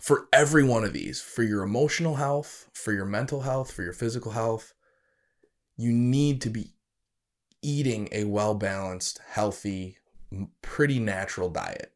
[0.00, 3.92] for every one of these, for your emotional health, for your mental health, for your
[3.92, 4.74] physical health,
[5.76, 6.74] you need to be
[7.62, 9.98] eating a well balanced, healthy,
[10.62, 11.92] pretty natural diet.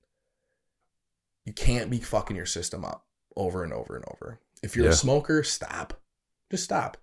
[1.45, 4.41] You can't be fucking your system up over and over and over.
[4.63, 4.93] If you're Yeah.
[4.93, 6.01] a smoker, stop.
[6.51, 6.97] Just stop.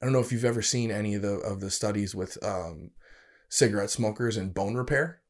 [0.00, 2.90] I don't know if you've ever seen any of the of the studies with um,
[3.48, 5.22] cigarette smokers and bone repair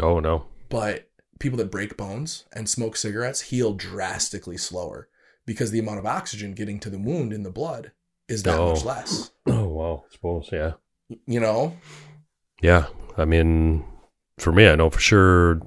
[0.00, 0.46] Oh no.
[0.68, 5.08] but people that break bones and smoke cigarettes heal drastically slower
[5.44, 7.92] because the amount of oxygen getting to the wound in the blood
[8.28, 8.72] is that Oh.
[8.74, 9.30] much less.
[9.46, 10.04] Oh wow.
[10.08, 10.48] I suppose.
[10.52, 10.72] Yeah.
[11.26, 11.76] You know?
[12.60, 12.86] Yeah.
[13.16, 13.84] I mean,
[14.38, 15.60] for me, I know for sure.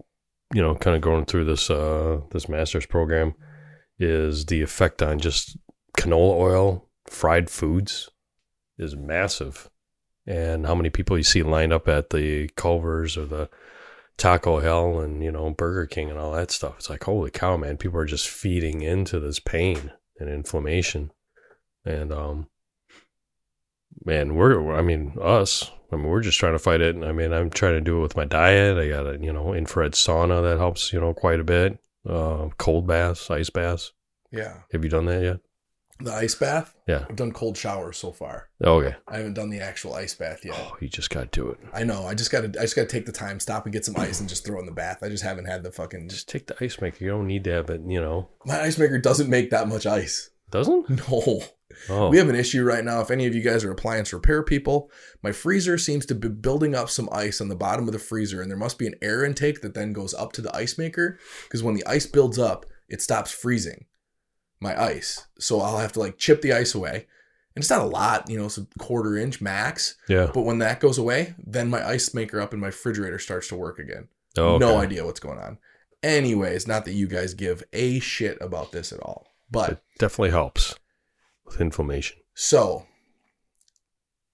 [0.53, 3.35] You know, kind of going through this uh this master's program
[3.99, 5.57] is the effect on just
[5.97, 8.09] canola oil, fried foods,
[8.77, 9.69] is massive,
[10.25, 13.49] and how many people you see lined up at the Culver's or the
[14.19, 16.75] Taco Hell and you know Burger King and all that stuff.
[16.77, 17.77] It's like holy cow, man!
[17.77, 21.11] People are just feeding into this pain and inflammation,
[21.85, 22.47] and um,
[24.05, 25.71] man, we're I mean us.
[25.91, 26.95] I mean, we're just trying to fight it.
[27.03, 28.77] I mean, I'm trying to do it with my diet.
[28.77, 31.79] I got a you know infrared sauna that helps you know quite a bit.
[32.07, 33.93] Uh, cold baths, ice baths.
[34.31, 34.59] Yeah.
[34.71, 35.39] Have you done that yet?
[36.01, 36.73] The ice bath?
[36.87, 37.05] Yeah.
[37.09, 38.49] I've done cold showers so far.
[38.63, 38.95] Oh, okay.
[39.07, 40.55] I haven't done the actual ice bath yet.
[40.57, 41.59] Oh, you just got to do it.
[41.73, 42.05] I know.
[42.05, 44.29] I just gotta I just gotta take the time, stop and get some ice and
[44.29, 44.99] just throw in the bath.
[45.03, 47.03] I just haven't had the fucking Just take the ice maker.
[47.03, 47.81] You don't need to have it.
[47.85, 50.29] You know, my ice maker doesn't make that much ice.
[50.51, 50.89] doesn't?
[51.09, 51.41] No.
[51.87, 52.99] Oh, We have an issue right now.
[53.01, 54.89] If any of you guys are appliance repair people,
[55.21, 58.41] my freezer seems to be building up some ice on the bottom of the freezer,
[58.41, 61.19] and there must be an air intake that then goes up to the ice maker.
[61.43, 63.85] Because when the ice builds up, it stops freezing
[64.61, 65.25] my ice.
[65.39, 67.07] So I'll have to like chip the ice away
[67.55, 69.95] And it's not a lot, you know, it's a quarter inch max.
[70.07, 70.29] Yeah.
[70.33, 73.55] But when that goes away, then my ice maker up in my refrigerator starts to
[73.55, 74.07] work again.
[74.37, 75.57] Oh, No idea what's going on.
[76.03, 79.27] Anyways, not that you guys give a shit about this at all.
[79.51, 80.75] But It definitely helps
[81.45, 82.17] with inflammation.
[82.35, 82.85] so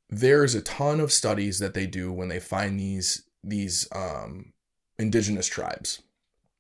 [0.10, 4.54] there's a ton of studies that they do when they find these these um
[5.00, 6.02] indigenous tribes.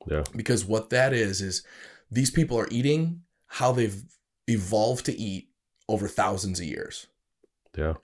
[0.07, 0.23] Yeah.
[0.35, 1.63] Because what that is is
[2.11, 4.03] these people are eating how they've
[4.47, 5.49] evolved to eat
[5.87, 7.07] over thousands of years.
[7.77, 7.95] Yeah.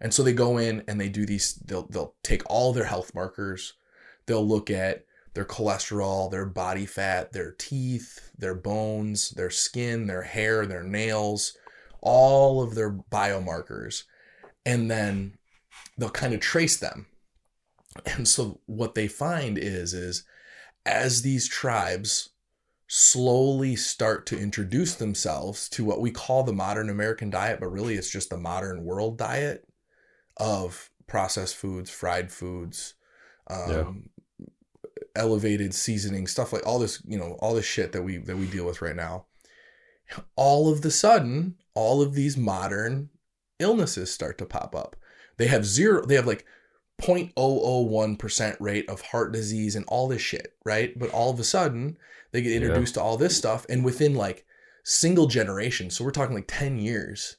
[0.00, 3.14] And so they go in and they do these they'll they'll take all their health
[3.14, 3.74] markers.
[4.26, 10.22] They'll look at their cholesterol, their body fat, their teeth, their bones, their skin, their
[10.22, 11.56] hair, their nails,
[12.00, 14.04] all of their biomarkers.
[14.66, 15.38] And then
[15.96, 17.06] they'll kind of trace them.
[18.06, 20.24] And so what they find is is
[20.86, 22.30] as these tribes
[22.92, 27.94] slowly start to introduce themselves to what we call the modern American diet, but really
[27.94, 29.64] it's just the modern world diet
[30.38, 32.94] of processed foods, fried foods,
[33.46, 34.08] um,
[35.14, 38.46] elevated seasoning, stuff like all this, you know, all this shit that we that we
[38.46, 39.26] deal with right now.
[40.34, 43.10] All of the sudden, all of these modern
[43.60, 44.96] illnesses start to pop up.
[45.36, 46.44] They have zero, they have like
[47.00, 50.96] 0.001% rate of heart disease and all this shit, right?
[50.98, 51.96] But all of a sudden,
[52.32, 52.56] they get Yeah.
[52.58, 54.44] introduced to all this stuff, and within like
[54.84, 57.36] single generation, so we're talking like 10 years,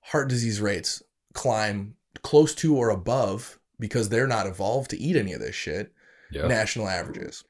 [0.00, 5.32] heart disease rates climb close to or above because they're not evolved to eat any
[5.32, 5.92] of this shit
[6.30, 6.46] Yeah.
[6.46, 7.44] national averages.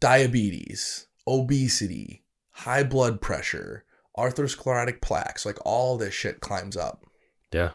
[0.00, 3.84] Diabetes, obesity, high blood pressure,
[4.16, 7.04] atherosclerotic plaques, like all this shit climbs up.
[7.52, 7.72] Yeah.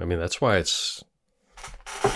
[0.00, 1.02] I mean, that's why it's,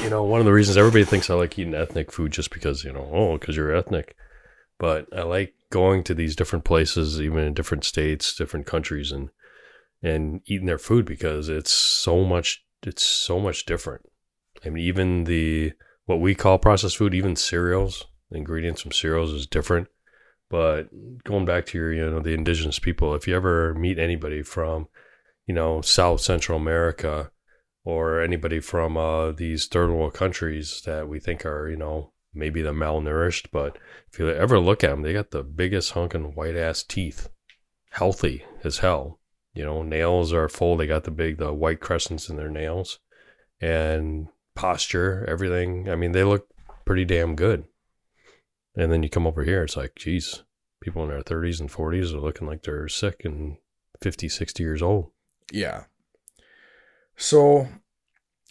[0.03, 2.85] you know, one of the reasons everybody thinks I like eating ethnic food just because,
[2.85, 4.17] you know, oh, because you're ethnic.
[4.79, 9.31] But I like going to these different places, even in different states, different countries, and
[10.03, 14.03] and eating their food because it's so much, it's so much different.
[14.65, 15.73] I mean, even the
[16.07, 19.89] what we call processed food, even cereals, ingredients from cereals is different.
[20.51, 20.89] But
[21.25, 24.89] going back to your, you know, the indigenous people, if you ever meet anybody from,
[25.47, 27.32] you know, South Central America
[27.85, 32.63] or anybody from uh, these third world countries that we think are, you know, maybe
[32.63, 33.77] they're malnourished, but
[34.11, 37.29] if you ever look at them, they got the biggest hunking white ass teeth,
[37.91, 39.19] healthy as hell.
[39.55, 40.77] You know, nails are full.
[40.77, 42.99] They got the big, the white crescents in their nails,
[43.61, 45.91] and posture, everything.
[45.91, 46.49] I mean, they look
[46.87, 47.65] pretty damn good.
[48.75, 50.45] And then you come over here, it's like, geez,
[50.81, 53.59] people in their 30s and 40s are looking like they're sick and
[54.01, 55.11] 50, 60 years old.
[55.53, 55.85] Yeah.
[57.17, 57.69] So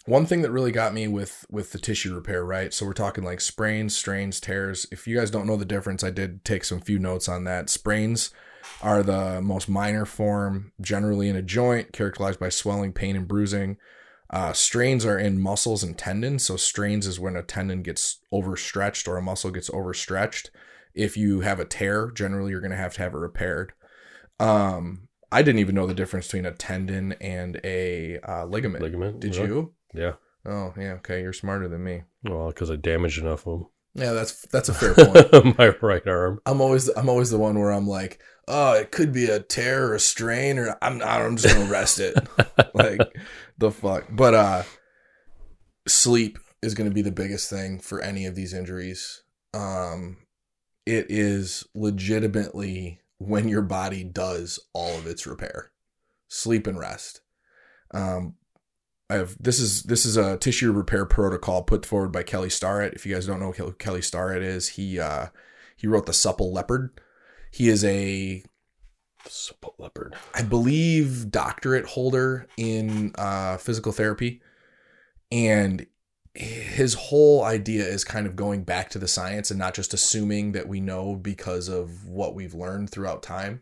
[0.06, 2.74] one thing that really got me with with the tissue repair, right?
[2.74, 4.86] So we're talking like sprains, strains, tears.
[4.90, 7.70] If you guys don't know the difference, I did take some few notes on that.
[7.70, 8.30] Sprains
[8.80, 13.76] are the most minor form, generally in a joint, characterized by swelling, pain, and bruising.
[14.30, 16.44] Uh, strains are in muscles and tendons.
[16.44, 20.50] So strains is when a tendon gets overstretched or a muscle gets overstretched.
[20.94, 23.72] If you have a tear, generally you're going to have to have it repaired.
[24.40, 28.82] Um, I didn't even know the difference between a tendon and a uh, ligament.
[28.82, 29.44] Ligament, Did yeah.
[29.44, 29.74] you?
[29.94, 30.12] Yeah.
[30.44, 30.92] Oh, yeah.
[30.94, 32.02] Okay, you're smarter than me.
[32.24, 33.68] Well, because I damaged enough of them.
[33.94, 34.94] Yeah, that's that's a fair
[35.32, 35.58] point.
[35.58, 36.40] My right arm.
[36.46, 39.88] I'm always I'm always the one where I'm like, oh, it could be a tear
[39.88, 41.20] or a strain, or I'm not.
[41.20, 42.16] I'm just gonna rest it.
[42.74, 43.00] like
[43.58, 44.06] the fuck.
[44.10, 44.62] But uh,
[45.86, 49.22] sleep is gonna be the biggest thing for any of these injuries.
[49.52, 50.16] Um,
[50.86, 55.72] it is legitimately when your body does all of its repair,
[56.28, 57.20] sleep and rest.
[57.92, 58.34] Um,
[59.10, 62.94] I have this is this is a tissue repair protocol put forward by Kelly Starrett.
[62.94, 65.26] If you guys don't know who Kelly Starrett is, he uh,
[65.76, 66.98] he wrote the Supple Leopard.
[67.50, 68.42] He is a
[69.28, 70.16] Supple leopard.
[70.34, 74.40] I believe doctorate holder in uh, physical therapy,
[75.30, 75.86] and
[76.34, 80.52] his whole idea is kind of going back to the science and not just assuming
[80.52, 83.60] that we know because of what we've learned throughout time.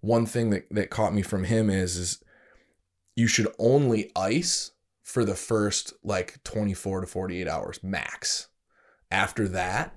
[0.00, 2.22] One thing that, that caught me from him is is
[3.16, 8.48] you should only ice for the first like 24 to 48 hours max.
[9.10, 9.94] After that,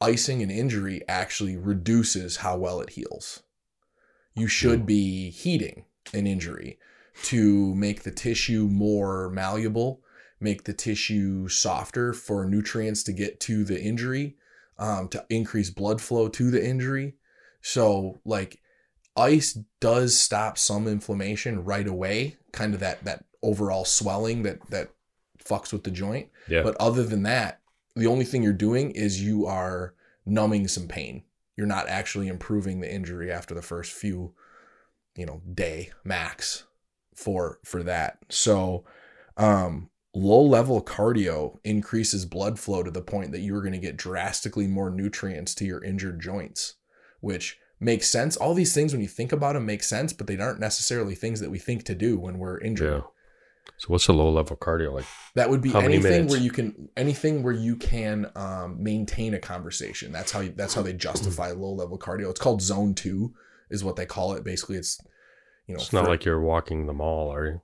[0.00, 3.42] icing an injury actually reduces how well it heals.
[4.34, 6.78] You should be heating an injury
[7.24, 10.02] to make the tissue more malleable,
[10.40, 14.36] make the tissue softer for nutrients to get to the injury,
[14.78, 17.14] um, to increase blood flow to the injury.
[17.60, 18.60] So, like,
[19.16, 24.90] ice does stop some inflammation right away, kind of that that overall swelling that that
[25.44, 26.28] fucks with the joint.
[26.48, 26.62] Yeah.
[26.62, 27.60] But other than that,
[27.96, 31.24] the only thing you're doing is you are numbing some pain.
[31.56, 34.34] You're not actually improving the injury after the first few
[35.18, 36.64] you know, day max
[37.14, 38.18] for for that.
[38.28, 38.84] So
[39.36, 43.96] um low level cardio increases blood flow to the point that you're going to get
[43.96, 46.74] drastically more nutrients to your injured joints,
[47.20, 48.36] which makes sense.
[48.36, 51.40] All these things when you think about them make sense, but they aren't necessarily things
[51.40, 53.02] that we think to do when we're injured.
[53.02, 53.08] Yeah.
[53.76, 55.04] So what's a low level cardio like?
[55.34, 60.10] That would be anything where you can anything where you can um, maintain a conversation.
[60.10, 62.30] That's how you, that's how they justify low level cardio.
[62.30, 63.34] It's called zone two,
[63.70, 64.42] is what they call it.
[64.42, 65.00] Basically, it's
[65.66, 67.60] you know, It's not for- like you're walking the mall, are you?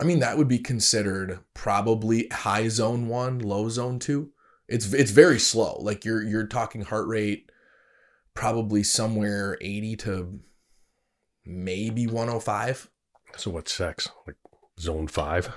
[0.00, 4.32] I mean, that would be considered probably high zone one, low zone two.
[4.66, 5.76] It's it's very slow.
[5.80, 7.50] Like you're you're talking heart rate,
[8.34, 10.40] probably somewhere eighty to
[11.44, 12.90] maybe one hundred five.
[13.36, 14.08] So what's sex?
[14.26, 14.36] Like
[14.80, 15.50] zone five,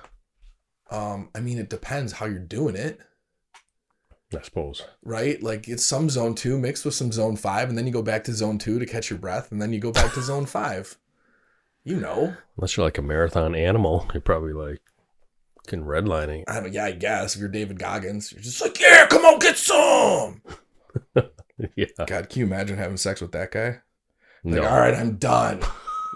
[0.91, 2.99] Um, I mean, it depends how you're doing it.
[4.35, 4.83] I suppose.
[5.03, 5.41] right?
[5.41, 8.23] Like it's some zone two mixed with some zone five, and then you go back
[8.25, 10.97] to zone two to catch your breath, and then you go back to zone five.
[11.85, 14.81] You know, Unless you're like a marathon animal, you're probably like
[15.67, 16.43] can redlining.
[16.47, 16.73] I don't.
[16.73, 20.41] Yeah, I guess if you're David Goggins, you're just like, yeah, come on, get some.
[21.75, 21.85] yeah.
[22.05, 23.79] God, can you imagine having sex with that guy?
[24.43, 24.61] No.
[24.61, 25.61] Like, all right, I'm done.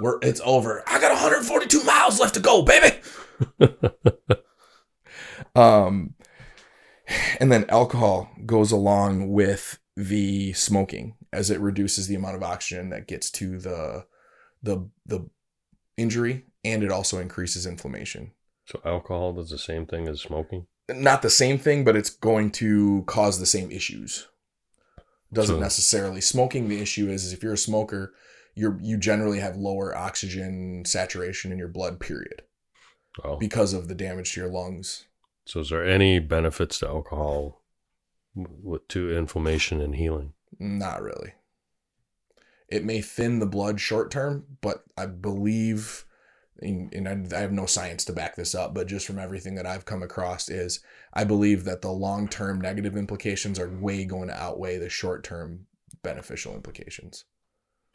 [0.01, 0.84] We're it's over.
[0.88, 2.97] I got 142 miles left to go, baby.
[5.55, 6.13] um,
[7.39, 12.89] and then alcohol goes along with the smoking as it reduces the amount of oxygen
[12.89, 14.05] that gets to the
[14.61, 15.28] the the
[15.98, 18.32] injury, and it also increases inflammation.
[18.66, 20.68] So alcohol does the same thing as smoking.
[20.89, 24.28] Not the same thing, but it's going to cause the same issues.
[25.34, 26.22] Doesn't So- necessarily.
[26.22, 28.14] Smoking, the issue is, is if you're a smoker,
[28.56, 32.00] you're you generally have lower oxygen saturation in your blood.
[32.00, 32.43] Period,
[33.24, 33.36] Oh.
[33.38, 35.06] because of the damage to your lungs.
[35.45, 37.62] So is there any benefits to alcohol
[38.36, 40.34] with to inflammation and healing?
[40.60, 41.34] Not really.
[42.70, 46.05] It may thin the blood short term, but I believe,
[46.59, 49.55] and and I, I have no science to back this up, but just from everything
[49.55, 50.82] that I've come across, is
[51.13, 55.24] I believe that the long term negative implications are way going to outweigh the short
[55.24, 55.68] term
[56.03, 57.26] beneficial implications.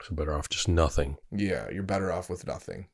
[0.02, 1.16] So better off just nothing.
[1.30, 2.88] Yeah, you're better off with nothing.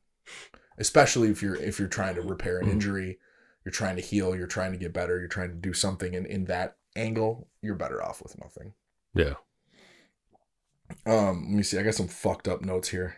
[0.77, 2.71] Especially if you're if you're trying to repair an mm.
[2.71, 3.19] injury,
[3.65, 6.25] you're trying to heal, you're trying to get better, you're trying to do something and
[6.25, 8.73] in that angle, you're better off with nothing.
[9.13, 9.35] Yeah.
[11.05, 11.77] Um, let me see.
[11.77, 13.17] I got some fucked up notes here.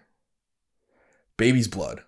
[1.38, 2.02] Baby's blood.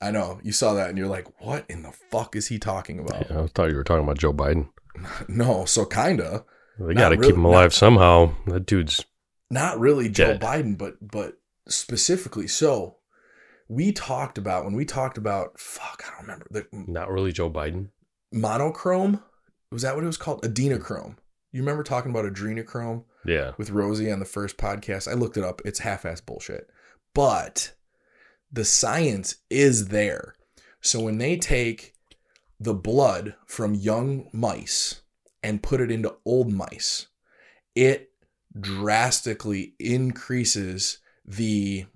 [0.00, 2.98] I know you saw that and you're like, what in the fuck is he talking
[2.98, 3.30] about?
[3.30, 3.42] yeah.
[3.42, 4.68] I thought you were talking about Joe Biden.
[5.28, 6.44] No, so kinda.
[6.78, 8.34] They got to really- keep him alive somehow.
[8.46, 9.04] That dude's
[9.50, 12.48] Not really Joe Biden, but but specifically.
[12.48, 12.96] So
[13.68, 17.48] we talked about when we talked about fuck, I don't remember the not really Joe
[17.50, 17.90] Biden.
[18.32, 19.22] monochrome.
[19.70, 20.42] Was that what it was called?
[20.42, 21.16] Adrenochrome.
[21.52, 23.04] You remember talking about adrenochrome?
[23.24, 23.52] Yeah.
[23.58, 25.06] with Rosie on the first podcast.
[25.06, 25.60] I looked it up.
[25.64, 26.70] It's half-ass bullshit.
[27.14, 27.74] But
[28.50, 30.34] the science is there.
[30.80, 31.92] So when they take
[32.58, 35.02] the blood from young mice
[35.42, 37.08] and put it into old mice,
[37.74, 38.10] it
[38.58, 41.86] drastically increases the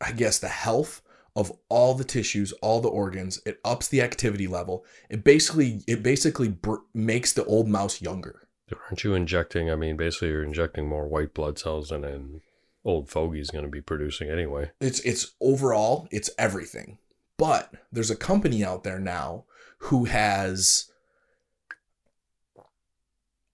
[0.00, 1.02] I guess the health
[1.38, 3.40] of all the tissues, all the organs.
[3.46, 4.84] It ups the activity level.
[5.08, 8.48] It basically it basically br- makes the old mouse younger.
[8.90, 9.70] Aren't you injecting?
[9.70, 12.40] I mean, basically, you're injecting more white blood cells than an
[12.84, 14.70] old fogey's going to be producing anyway.
[14.80, 16.98] it's it's overall it's everything
[17.36, 19.44] but there's a company out there now
[19.78, 20.90] who has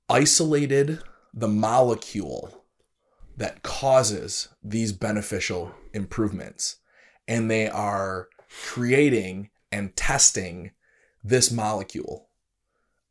[0.09, 1.01] isolated
[1.33, 2.65] the molecule
[3.37, 6.77] that causes these beneficial improvements
[7.27, 10.71] and they are creating and testing
[11.23, 12.29] this molecule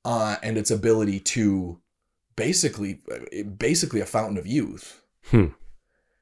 [0.05, 1.79] uh, and its ability to
[2.35, 3.01] basically
[3.57, 5.47] basically a fountain of youth Hmm.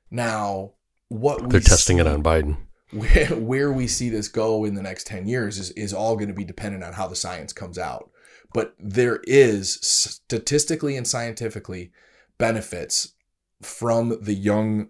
[0.10, 0.74] now
[1.08, 2.58] what They're testing it on Biden.
[2.92, 6.28] where, where we see this go in the next 10 years is, is all going
[6.28, 8.12] to be dependent on how the science comes out.
[8.54, 11.92] But there is statistically and scientifically
[12.38, 13.14] benefits
[13.62, 14.90] from the young,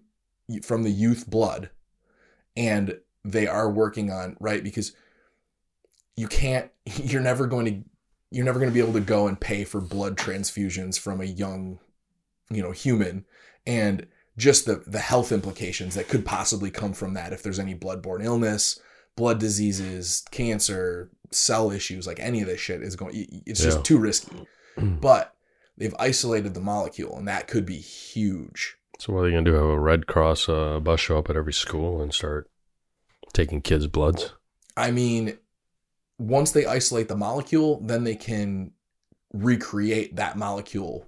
[0.63, 1.69] from the youth blood.
[2.55, 4.63] And they are working on, right?
[4.63, 4.93] Because
[6.15, 7.89] you can't, you're never going to,
[8.31, 11.25] you're never going to be able to go and pay for blood transfusions from a
[11.25, 11.79] young,
[12.49, 13.25] you know, human.
[13.67, 17.75] And just the the health implications that could possibly come from that if there's any
[17.75, 18.79] bloodborne illness,
[19.17, 23.83] blood diseases, cancer, cell issues, like any of this shit is going it's just Yeah.
[23.83, 24.47] too risky.
[24.77, 25.35] But
[25.77, 28.77] they've isolated the molecule and that could be huge.
[29.01, 29.57] So what are they going to do?
[29.57, 32.51] Have a Red Cross uh, bus show up at every school and start
[33.33, 34.35] taking kids' bloods?
[34.77, 35.39] I mean,
[36.19, 38.73] once they isolate the molecule, then they can
[39.33, 41.07] recreate that molecule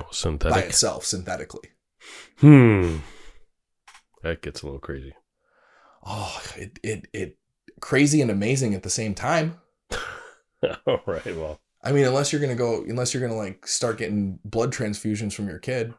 [0.00, 1.68] Oh, by itself synthetically.
[2.38, 3.00] Hmm.
[4.22, 5.12] That gets a little crazy.
[6.06, 7.36] Oh, it it it
[7.78, 9.60] crazy and amazing at the same time.
[10.86, 11.36] All right.
[11.36, 15.34] Well, I mean, unless you're gonna go, unless you're gonna like start getting blood transfusions
[15.34, 15.92] from your kid,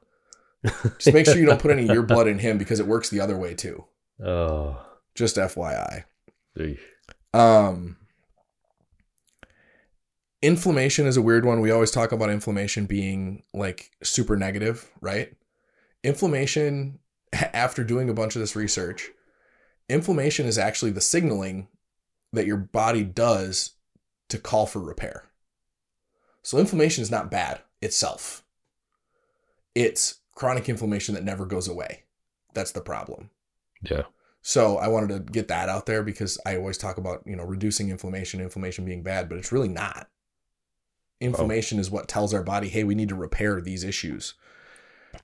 [0.66, 3.10] just make sure you don't put any of your blood in him because it works
[3.10, 3.86] the other way too.
[4.24, 4.86] Oh.
[5.16, 6.04] Just FYI.
[6.58, 6.80] eesh.
[7.34, 7.98] Um,
[10.42, 11.62] inflammation is a weird one.
[11.62, 15.34] We always talk about inflammation being like super negative, right?
[16.04, 17.00] Inflammation,
[17.34, 19.10] after doing a bunch of this research,
[19.88, 21.68] inflammation is actually the signaling
[22.34, 23.72] that your body does
[24.30, 25.26] to call for repair.
[26.44, 28.44] So, inflammation is not bad itself,
[29.76, 32.04] it's chronic inflammation that never goes away.
[32.54, 33.30] That's the problem.
[33.82, 34.04] Yeah.
[34.42, 37.44] So I wanted to get that out there because I always talk about, you know,
[37.44, 40.08] reducing inflammation, inflammation being bad, but it's really not.
[41.20, 44.36] Inflammation is what tells our body, hey, we need to repair these issues.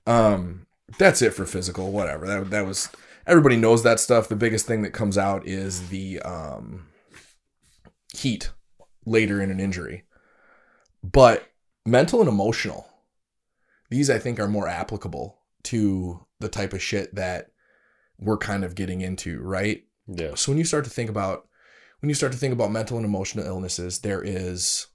[0.06, 0.66] Um,
[0.98, 2.26] that's it for physical, whatever.
[2.26, 2.90] That that was
[3.26, 4.28] everybody knows that stuff.
[4.28, 6.88] The biggest thing that comes out is the um
[8.14, 8.50] heat
[9.06, 10.04] later in an injury.
[11.02, 11.48] But
[11.86, 12.86] mental and emotional,
[13.90, 17.50] these I think are more applicable to the type of shit that
[18.18, 19.84] we're kind of getting into, right?
[20.06, 20.34] Yeah.
[20.34, 21.48] So when you start to think about
[22.00, 24.86] when you start to think about mental and emotional illnesses, there is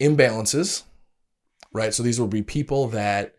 [0.00, 0.84] imbalances,
[1.72, 1.92] right?
[1.92, 3.34] So these will be people that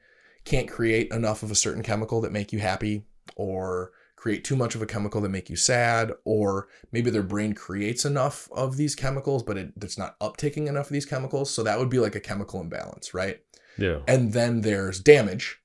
[0.45, 3.03] can't create enough of a certain chemical that make you happy
[3.35, 7.53] or create too much of a chemical that make you sad or maybe their brain
[7.53, 11.61] creates enough of these chemicals but it, it's not uptaking enough of these chemicals so
[11.61, 13.41] that would be like a chemical imbalance right
[13.77, 13.99] Yeah.
[14.07, 15.59] and then there's damage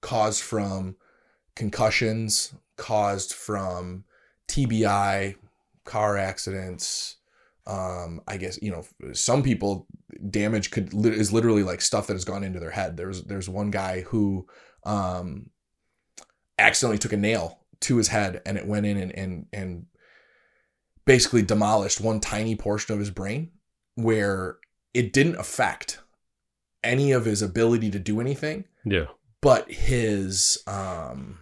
[0.00, 0.96] caused from
[1.54, 4.04] concussions, caused from
[4.48, 5.36] TBI,
[5.84, 7.16] car accidents.
[7.66, 9.88] Um, I guess you know some people
[10.30, 12.96] damage could is literally like stuff that has gone into their head.
[12.96, 14.46] There's there's one guy who
[14.84, 15.50] um,
[16.58, 19.86] accidentally took a nail to his head and it went in and and and
[21.04, 23.50] basically demolished one tiny portion of his brain
[23.94, 24.58] where
[24.94, 26.00] it didn't affect
[26.86, 29.06] any of his ability to do anything Yeah.
[29.40, 31.38] but his um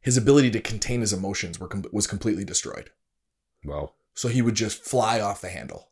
[0.00, 2.90] his ability to contain his emotions were com- was completely destroyed
[3.64, 3.92] Wow.
[4.14, 5.90] so he would just fly off the handle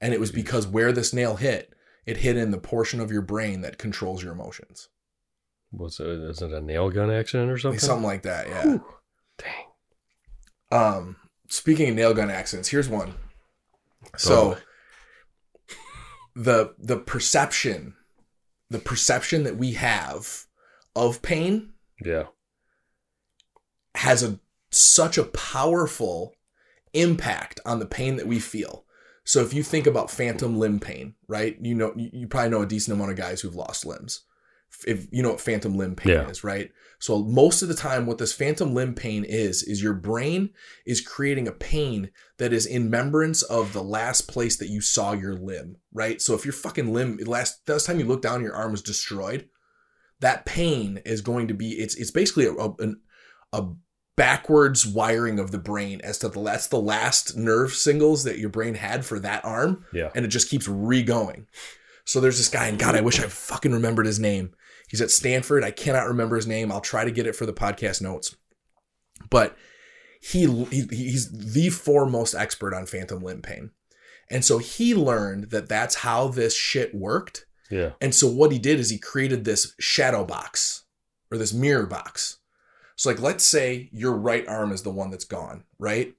[0.00, 1.72] and it was because where this nail hit
[2.06, 4.88] it hit in the portion of your brain that controls your emotions
[5.72, 6.06] Was it?
[6.06, 7.80] Is it a nail gun accident or something?
[7.80, 8.84] something like that yeah Whew.
[9.38, 9.66] Dang.
[10.80, 11.16] um
[11.48, 13.14] speaking of nail gun accidents here's one
[14.16, 14.58] so Oh.
[16.34, 17.94] The the perception
[18.70, 20.46] the perception that we have
[20.96, 21.72] of pain
[22.04, 22.24] Yeah.
[23.94, 26.34] has a such a powerful
[26.92, 28.84] impact on the pain that we feel.
[29.24, 31.56] So if you think about phantom limb pain, right?
[31.60, 34.22] You know you, you probably know a decent amount of guys who've lost limbs.
[34.86, 36.28] If you know what phantom limb pain Yeah.
[36.28, 36.70] is, right?
[37.00, 40.50] So most of the time what this phantom limb pain is is your brain
[40.86, 45.12] is creating a pain that is in remembrance of the last place that you saw
[45.12, 46.20] your limb, right?
[46.22, 49.48] So if your fucking limb last last time you looked down your arm was destroyed,
[50.20, 52.92] that pain is going to be it's it's basically a, a,
[53.52, 53.68] a
[54.16, 58.48] backwards wiring of the brain as to the that's the last nerve singles that your
[58.48, 60.10] brain had for that arm Yeah.
[60.14, 61.48] and it just keeps re-going
[62.04, 64.54] so there's this guy and god i wish i fucking remembered his name
[64.94, 67.52] he's at stanford i cannot remember his name i'll try to get it for the
[67.52, 68.36] podcast notes
[69.28, 69.56] but
[70.20, 73.70] he, he he's the foremost expert on phantom limb pain
[74.30, 77.90] and so he learned that that's how this shit worked Yeah.
[78.00, 80.84] and so what he did is he created this shadow box
[81.30, 82.38] or this mirror box.
[82.96, 86.14] So like let's say your right arm is the one that's gone, right?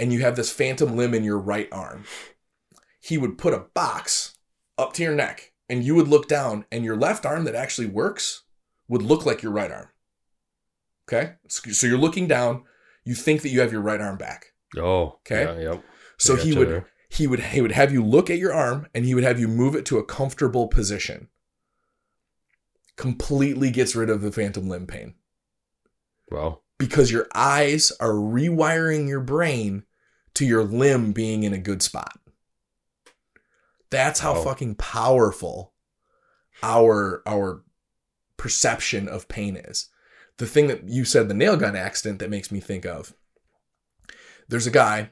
[0.00, 2.04] And you have this phantom limb in your right arm.
[3.00, 4.34] He would put a box
[4.76, 7.86] up to your neck and you would look down and your left arm that actually
[7.88, 8.42] works
[8.88, 9.88] would look like your right arm.
[11.08, 11.34] Okay?
[11.48, 12.64] So you're looking down,
[13.04, 14.46] you think that you have your right arm back.
[14.76, 15.18] Oh.
[15.26, 15.44] Okay.
[15.44, 15.84] Yeah, yep.
[16.18, 16.88] So he would there.
[17.08, 19.48] he would he would have you look at your arm and he would have you
[19.48, 21.28] move it to a comfortable position.
[22.96, 25.14] Completely gets rid of the phantom limb pain
[26.30, 26.60] Wow.
[26.78, 29.84] because your eyes are rewiring your brain
[30.34, 32.18] to your limb being in a good spot.
[33.90, 34.44] That's how Wow.
[34.44, 35.74] fucking powerful
[36.62, 37.62] our our
[38.36, 39.88] perception of pain is.
[40.38, 43.14] The thing that you said the nail gun accident that makes me think of.
[44.48, 45.10] There's a guy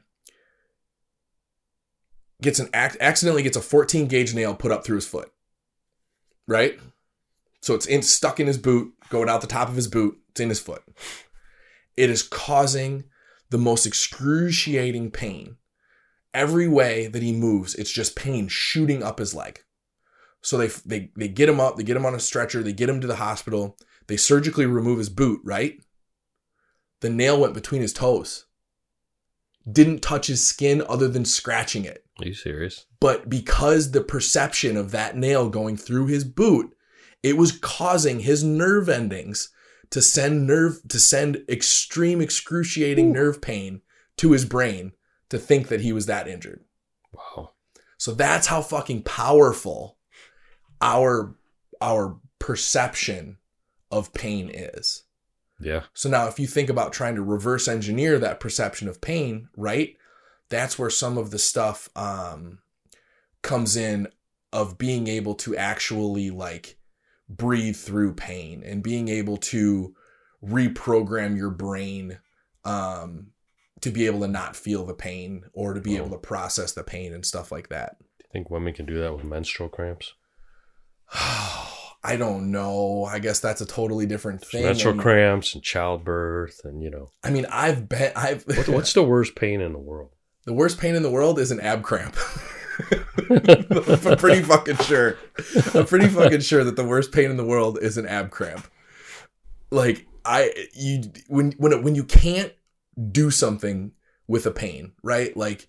[2.42, 5.32] gets an act accidentally gets a 14 gauge nail put up through his foot.
[6.46, 6.78] Right?
[7.62, 10.40] So it's in stuck in his boot, going out the top of his boot, it's
[10.40, 10.82] in his foot.
[11.96, 13.04] It is causing
[13.48, 15.56] the most excruciating pain.
[16.34, 19.62] Every way that he moves, it's just pain shooting up his leg.
[20.42, 22.88] So they they they get him up, they get him on a stretcher, they get
[22.88, 23.78] him to the hospital.
[24.08, 25.80] They surgically remove his boot, right?
[27.00, 28.46] The nail went between his toes.
[29.70, 32.04] Didn't touch his skin other than scratching it.
[32.20, 32.84] Are you serious?
[33.00, 36.76] But because the perception of that nail going through his boot,
[37.22, 39.50] it was causing his nerve endings
[39.90, 43.80] to send nerve to send extreme excruciating nerve pain
[44.18, 44.92] to his brain
[45.30, 46.64] to think that he was that injured.
[47.12, 47.52] Wow.
[47.98, 49.98] So that's how fucking powerful
[50.80, 51.36] our
[51.80, 53.38] our perception
[53.90, 55.04] of pain is.
[55.60, 55.84] Yeah.
[55.94, 59.96] So now if you think about trying to reverse engineer that perception of pain, right?
[60.50, 62.58] That's where some of the stuff um
[63.42, 64.08] comes in
[64.52, 66.78] of being able to actually like
[67.28, 69.94] breathe through pain and being able to
[70.44, 72.18] reprogram your brain
[72.64, 73.28] um
[73.84, 76.02] to be able to not feel the pain or to be oh.
[76.02, 77.96] able to process the pain and stuff like that.
[78.18, 80.14] Do you think women can do that with menstrual cramps?
[82.06, 83.04] I don't know.
[83.04, 84.64] I guess that's a totally different There's thing.
[84.64, 88.92] menstrual mean, cramps and childbirth, and you know, I mean, I've been I've what, what's
[88.92, 90.10] the worst pain in the world?
[90.44, 92.16] the worst pain in the world is an ab cramp.
[93.30, 95.16] I'm pretty fucking sure.
[95.74, 98.66] I'm pretty fucking sure that the worst pain in the world is an ab cramp.
[99.70, 102.52] Like I you when when it, when you can't
[103.10, 103.92] do something
[104.26, 105.36] with a pain, right?
[105.36, 105.68] Like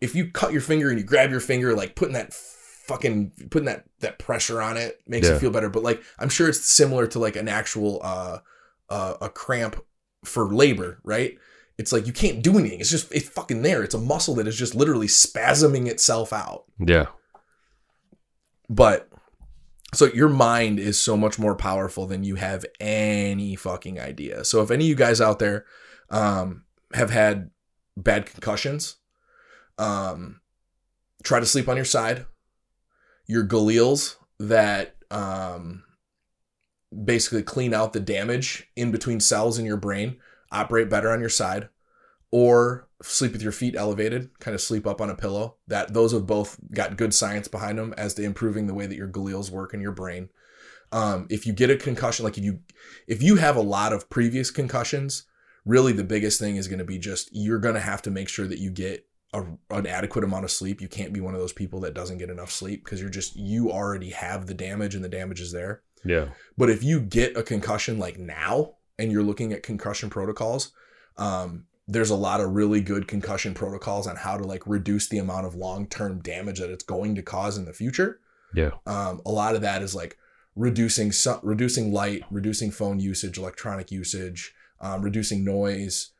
[0.00, 3.64] if you cut your finger and you grab your finger, like putting that fucking putting
[3.66, 5.34] that that pressure on it makes Yeah.
[5.36, 5.70] it feel better.
[5.70, 8.38] But like I'm sure it's similar to like an actual uh
[8.90, 9.82] uh a cramp
[10.24, 11.38] for labor, right?
[11.78, 12.80] It's like you can't do anything.
[12.80, 13.82] It's just it's fucking there.
[13.82, 16.64] It's a muscle that is just literally spasming itself out.
[16.78, 17.06] Yeah.
[18.68, 19.08] But
[19.92, 24.44] so your mind is so much more powerful than you have any fucking idea.
[24.44, 25.64] So if any of you guys out there
[26.14, 27.50] um have had
[27.96, 28.96] bad concussions,
[29.76, 30.40] um
[31.22, 32.24] try to sleep on your side.
[33.26, 35.84] Your glials that um
[37.04, 40.16] basically clean out the damage in between cells in your brain
[40.52, 41.68] operate better on your side
[42.30, 46.12] or sleep with your feet elevated kind of sleep up on a pillow that those
[46.12, 49.50] have both got good science behind them as to improving the way that your glials
[49.50, 50.28] work in your brain
[50.92, 52.60] um, if you get a concussion like if you
[53.08, 55.24] if you have a lot of previous concussions
[55.64, 58.28] really the biggest thing is going to be just you're going to have to make
[58.28, 61.40] sure that you get a, an adequate amount of sleep you can't be one of
[61.40, 64.94] those people that doesn't get enough sleep because you're just you already have the damage
[64.94, 66.28] and the damage is there Yeah.
[66.56, 70.72] but if you get a concussion like now and you're looking at concussion protocols,
[71.16, 75.18] um, there's a lot of really good concussion protocols on how to like reduce the
[75.18, 78.20] amount of long term damage that it's going to cause in the future.
[78.54, 78.70] Yeah.
[78.86, 80.16] Um, a lot of that is like
[80.56, 86.10] reducing su- reducing light, reducing phone usage, electronic usage, um, reducing noise,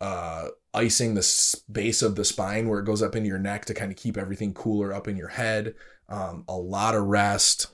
[0.00, 3.74] uh, icing the base of the spine where it goes up into your neck to
[3.74, 5.74] kind of keep everything cooler up in your head.
[6.08, 7.68] Um, a lot of rest.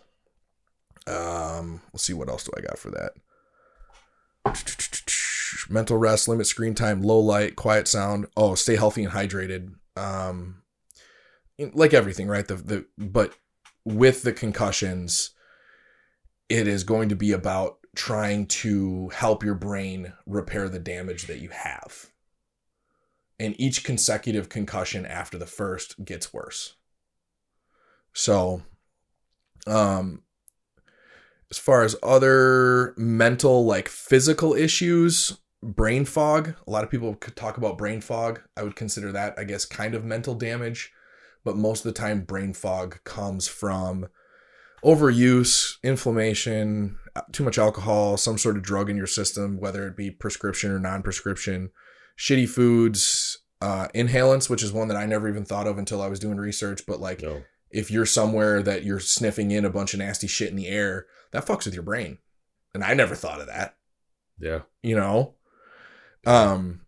[1.07, 3.13] Um, let's see what else do I got for that.
[5.69, 8.27] Mental rest, limit screen time, low light, quiet sound.
[8.37, 9.75] Oh, stay healthy and hydrated.
[9.97, 10.63] Um,
[11.59, 12.47] like everything, right?
[12.47, 13.35] The the but
[13.85, 15.31] with the concussions,
[16.49, 21.41] it is going to be about trying to help your brain repair the damage that
[21.41, 22.11] you have.
[23.39, 26.77] And each consecutive concussion after the first gets worse.
[28.13, 28.63] So,
[29.67, 30.23] um,
[31.51, 37.37] as far as other mental, like physical issues, brain fog, a lot of people could
[37.37, 38.41] talk about brain fog.
[38.57, 40.93] I would consider that, I guess, kind of mental damage.
[41.45, 44.07] But most of the time, brain fog comes from
[44.85, 46.99] overuse, inflammation,
[47.31, 50.79] too much alcohol, some sort of drug in your system, whether it be prescription or
[50.79, 51.71] non prescription,
[52.19, 56.09] shitty foods, uh, inhalants, which is one that I never even thought of until I
[56.09, 56.83] was doing research.
[56.87, 57.43] But like, No.
[57.71, 61.07] if you're somewhere that you're sniffing in a bunch of nasty shit in the air,
[61.31, 62.19] that fucks with your brain.
[62.75, 63.77] And I never thought of that,
[64.39, 64.63] Yeah.
[64.83, 65.35] you know?
[66.27, 66.81] Um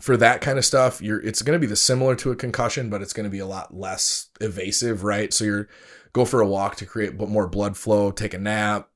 [0.00, 2.90] for that kind of stuff, you're it's going to be the similar to a concussion,
[2.90, 5.32] but it's going to be a lot less evasive, right?
[5.32, 5.68] So you're
[6.16, 8.88] go for a walk to create but more blood flow, take a nap,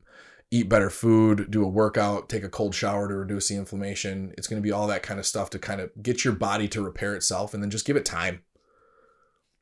[0.50, 4.32] eat better food, do a workout, take a cold shower to reduce the inflammation.
[4.38, 6.66] It's going to be all that kind of stuff to kind of get your body
[6.68, 8.40] to repair itself and then just give it time.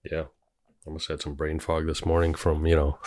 [0.08, 0.20] Yeah.
[0.22, 2.98] I almost had some brain fog this morning from, you know,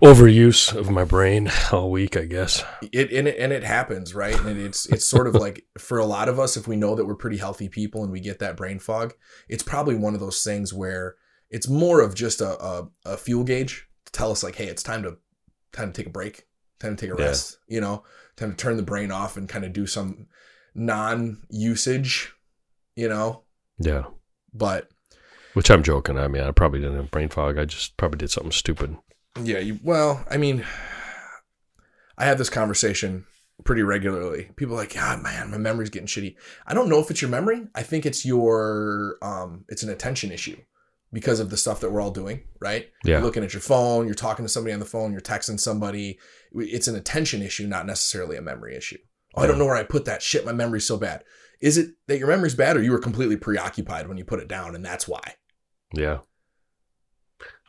[0.00, 2.62] overuse of my brain all week, I guess.
[2.92, 6.06] it and it and it happens right and it's it's sort of like for a
[6.06, 8.56] lot of us if we know that we're pretty healthy people and we get that
[8.56, 9.14] brain fog
[9.48, 11.16] it's probably one of those things where
[11.54, 14.82] it's more of just a, a, a fuel gauge to tell us like hey it's
[14.82, 15.16] time to
[15.72, 16.46] time to take a break
[16.80, 17.28] time to take a Yeah.
[17.28, 18.02] rest you know
[18.36, 20.26] time to turn the brain off and kind of do some
[20.74, 22.32] non-usage
[22.96, 23.42] you know
[23.78, 24.04] Yeah.
[24.52, 24.88] but
[25.54, 26.18] Which I'm joking.
[26.18, 27.58] I mean, I probably didn't have brain fog.
[27.58, 28.96] I just probably did something stupid.
[29.42, 30.64] Yeah, you well, I mean
[32.18, 33.26] I have this conversation
[33.64, 34.50] pretty regularly.
[34.56, 36.36] People are like, God, man, my memory's getting shitty.
[36.66, 37.66] I don't know if it's your memory.
[37.74, 40.56] I think it's your um it's an attention issue
[41.14, 42.90] because of the stuff that we're all doing, right?
[43.04, 43.14] Yeah.
[43.16, 46.18] You're looking at your phone, you're talking to somebody on the phone, you're texting somebody.
[46.52, 48.98] It's an attention issue, not necessarily a memory issue.
[49.34, 50.44] Oh, I don't know where I put that shit.
[50.44, 51.24] My memory's so bad.
[51.60, 54.48] Is it that your memory's bad or you were completely preoccupied when you put it
[54.48, 55.36] down and that's why?
[55.94, 56.18] Yeah.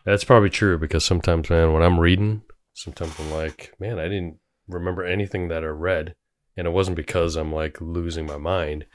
[0.05, 2.41] That's probably true because sometimes, man, when I'm reading,
[2.73, 6.15] sometimes I'm like, man, I didn't remember anything that I read.
[6.57, 8.85] And it wasn't because I'm like losing my mind.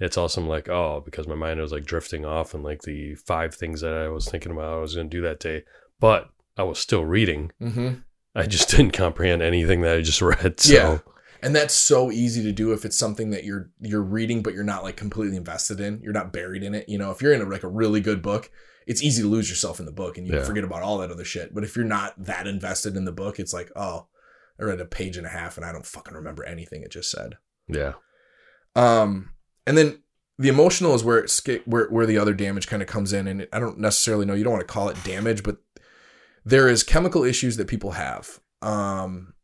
[0.00, 3.54] It's also like, oh, because my mind was like drifting off and like the five
[3.54, 5.64] things that I was thinking about I was going to do that day.
[6.00, 7.52] But I was still reading.
[7.60, 8.00] Mm-hmm.
[8.34, 10.58] I just didn't comprehend anything that I just read.
[10.60, 10.98] So, Yeah.
[11.42, 14.62] And that's so easy to do if it's something that you're you're reading but you're
[14.62, 16.00] not like completely invested in.
[16.02, 16.86] You're not buried in it.
[16.88, 18.50] You know, if you're in a, like a really good book,
[18.86, 20.42] it's easy to lose yourself in the book and you Yeah.
[20.44, 21.54] forget about all that other shit.
[21.54, 24.06] But if you're not that invested in the book, it's like, oh,
[24.60, 27.10] I read a page and a half and I don't fucking remember anything it just
[27.10, 27.36] said.
[27.68, 27.92] yeah.
[28.76, 29.30] Um,
[29.70, 30.02] and then
[30.36, 33.46] the emotional is where it where where the other damage kind of comes in, and
[33.52, 34.34] I don't necessarily know.
[34.34, 35.58] You don't want to call it damage, but
[36.44, 39.34] there is chemical issues that people have um,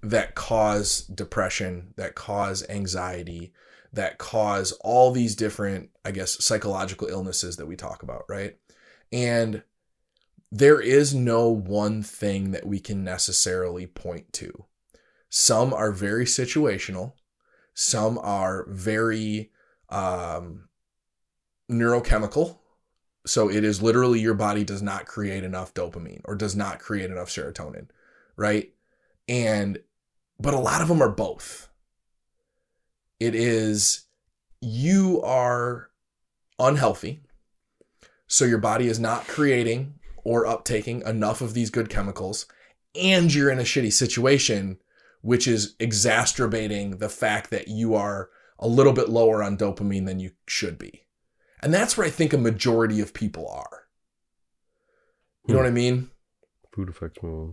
[0.00, 3.52] that cause depression, that cause anxiety,
[3.92, 8.58] that cause all these different, I guess, psychological illnesses that we talk about, right?
[9.10, 9.64] And
[10.52, 14.66] there is no one thing that we can necessarily point to.
[15.30, 17.14] Some are very situational
[17.80, 19.52] some are very
[19.88, 20.68] um,
[21.70, 22.58] neurochemical.
[23.24, 27.08] So it is literally your body does not create enough dopamine or does not create
[27.08, 27.86] enough serotonin,
[28.36, 28.72] right?
[29.28, 29.78] And,
[30.40, 31.68] but a lot of them are both.
[33.20, 34.06] It is
[34.60, 35.90] you are
[36.58, 37.20] unhealthy.
[38.26, 42.46] So your body is not creating or uptaking enough of these good chemicals.
[42.96, 44.78] And you're in a shitty situation
[45.20, 50.20] which is exacerbating the fact that you are a little bit lower on dopamine than
[50.20, 51.06] you should be.
[51.62, 53.84] And that's where I think a majority of people are.
[55.46, 55.64] You know hmm.
[55.64, 56.10] what I mean?
[56.72, 57.52] Food affects me.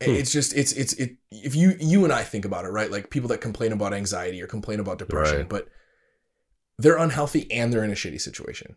[0.00, 0.14] It- hmm.
[0.14, 2.90] It's just it's it's it if you you and I think about it, right?
[2.90, 5.48] Like people that complain about anxiety or complain about depression, Right.
[5.48, 5.68] but
[6.78, 8.76] they're unhealthy and they're in a shitty situation.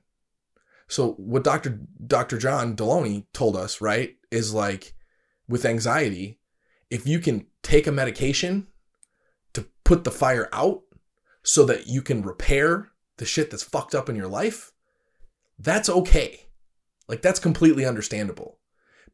[0.88, 1.80] So what Dr.
[2.06, 2.38] Dr.
[2.38, 4.94] John Delony told us, right, is like
[5.48, 6.41] with anxiety,
[6.92, 8.68] if you can take a medication
[9.54, 10.82] to put the fire out
[11.42, 14.74] so that you can repair the shit that's fucked up in your life,
[15.58, 16.48] that's okay.
[17.08, 18.60] Like that's completely understandable.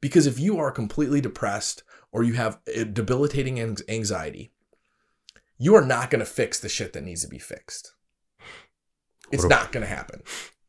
[0.01, 4.51] Because if you are completely depressed or you have a debilitating anxiety,
[5.57, 7.93] you are not going to fix the shit that needs to be fixed.
[9.31, 10.21] It's not going to happen.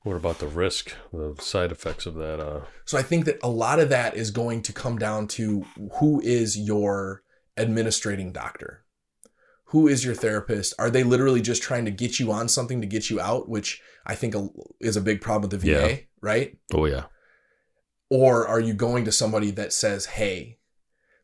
[0.09, 2.41] What about the risk, the side effects of that?
[2.41, 5.67] Uh, So I think that a lot of that is going to come down to
[6.01, 7.23] who is your
[7.59, 8.85] administrating doctor?
[9.67, 10.73] Who is your therapist?
[10.79, 13.83] Are they literally just trying to get you on something to get you out, which
[14.07, 14.35] I think
[14.81, 15.97] is a big problem with the VA, Yeah.
[16.23, 16.57] right?
[16.73, 17.05] oh yeah,
[18.09, 20.57] Or are you going to somebody that says, hey,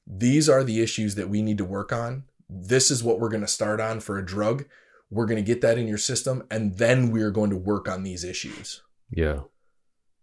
[0.06, 2.24] these are the issues that we need to work on.
[2.50, 4.66] This is what we're going to start on for a drug.
[5.14, 8.02] We're going to get that in your system, and then we're going to work on
[8.02, 8.82] these issues.
[9.10, 9.40] yeah,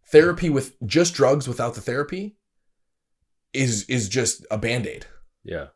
[0.08, 2.36] Therapy with just drugs without the therapy
[3.54, 5.06] is is just a band-aid.
[5.44, 5.68] yeah.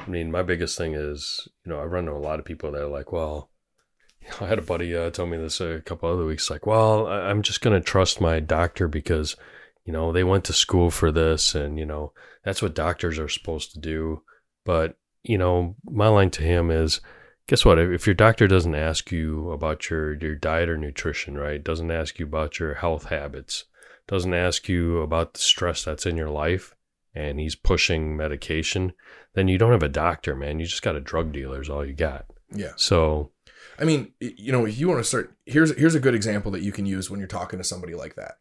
[0.00, 2.72] I mean, my biggest thing is, you know, I run into a lot of people
[2.72, 3.50] that are like, well,
[4.40, 7.28] I had a buddy uh, tell me this a couple other weeks, like, well, I-
[7.30, 9.36] I'm just gonna trust my doctor because,
[9.84, 12.12] you know, they went to school for this, and you know,
[12.44, 14.22] that's what doctors are supposed to do.
[14.64, 17.00] But you know, my line to him is,
[17.46, 17.78] guess what?
[17.78, 21.62] If your doctor doesn't ask you about your your diet or nutrition, right?
[21.62, 23.64] Doesn't ask you about your health habits,
[24.06, 26.74] doesn't ask you about the stress that's in your life,
[27.14, 28.92] and he's pushing medication,
[29.34, 30.58] then you don't have a doctor, man.
[30.58, 31.60] You just got a drug dealer.
[31.60, 32.26] Is all you got.
[32.50, 32.72] Yeah.
[32.76, 33.32] So
[33.78, 36.62] I mean, you know, if you want to start, here's here's a good example that
[36.62, 38.38] you can use when you're talking to somebody like that.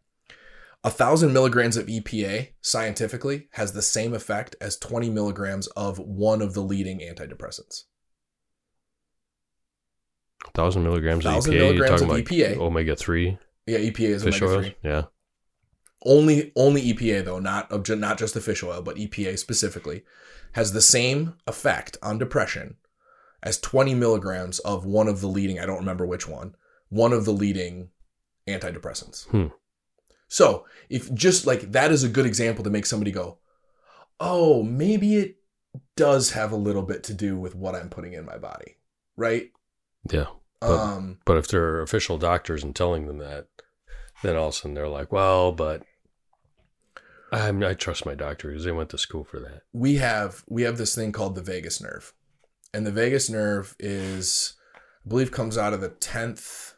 [0.84, 6.42] A thousand milligrams of EPA scientifically has the same effect as 20 milligrams of one
[6.42, 7.84] of the leading antidepressants.
[10.54, 11.56] Thousand milligrams of 1,000 EPA.
[11.56, 12.58] You're milligrams talking of like EPA.
[12.58, 14.76] omega three Yeah, EPA is fish omega three.
[14.84, 15.04] Yeah.
[16.06, 20.04] Only only EPA though, not not just the fish oil, but EPA specifically,
[20.54, 22.76] has the same effect on depression
[23.42, 25.60] as 20 milligrams of one of the leading.
[25.60, 26.56] I don't remember which one.
[26.90, 27.90] One of the leading
[28.48, 29.28] antidepressants.
[29.28, 29.48] Hmm.
[30.28, 33.40] So if just like that is a good example to make somebody go,
[34.20, 35.38] oh, maybe it
[35.96, 38.78] does have a little bit to do with what I'm putting in my body,
[39.16, 39.52] right?
[40.12, 40.28] Yeah.
[40.60, 43.48] But- um, But if they're official doctors and telling them that,
[44.24, 45.84] then all of a sudden they're like, well, but
[47.32, 49.64] I'm, I trust my doctor because they went to school for that.
[49.74, 52.14] we have we have this thing called the vagus nerve
[52.74, 56.74] and the vagus nerve is i believe comes out of the 10th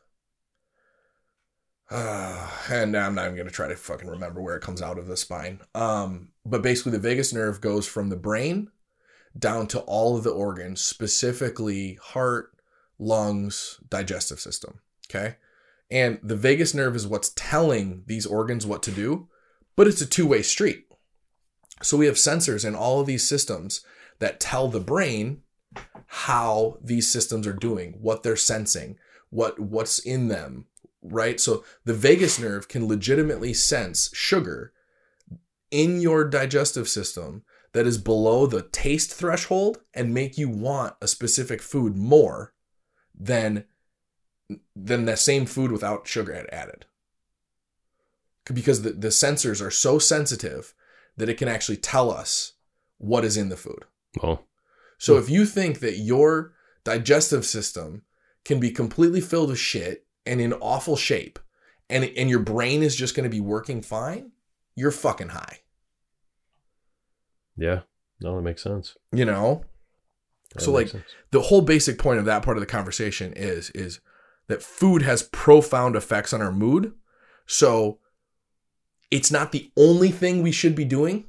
[1.92, 4.98] uh, and i'm not even going to try to fucking remember where it comes out
[4.98, 8.70] of the spine um, but basically the vagus nerve goes from the brain
[9.38, 12.52] down to all of the organs specifically heart
[13.00, 14.80] lungs digestive system
[15.10, 15.36] okay
[15.91, 19.28] and the vagus nerve is what's telling these organs what to do
[19.76, 20.86] but it's a two-way street
[21.82, 23.82] so we have sensors in all of these systems
[24.20, 25.41] that tell the brain
[26.08, 28.98] how these systems are doing, what they're sensing,
[29.30, 30.68] what what's in them,
[31.02, 31.39] right?
[31.39, 34.72] So the vagus nerve can legitimately sense sugar
[35.70, 37.43] in your digestive system
[37.74, 42.54] that is below the taste threshold and make you want a specific food more
[43.18, 43.66] than
[44.76, 46.86] than the same food without sugar added.
[48.53, 50.76] Because the, the sensors are so sensitive
[51.18, 52.53] that it can actually tell us
[52.99, 53.86] what is in the food.
[54.22, 54.45] Well,
[54.99, 56.53] So if you think that your
[56.84, 58.03] digestive system
[58.43, 61.39] can be completely filled with shit and in awful shape
[61.89, 64.32] and and your brain is just going to be working fine,
[64.76, 65.59] you're fucking high.
[67.57, 67.82] yeah,
[68.22, 68.95] no, that makes sense.
[69.11, 69.66] You know?
[70.56, 71.03] That So, like, sense.
[71.32, 73.99] the whole basic point of that part of the conversation is is
[74.47, 76.93] that food has profound effects on our mood.
[77.45, 77.99] So
[79.12, 81.26] it's not the only thing we should be doing,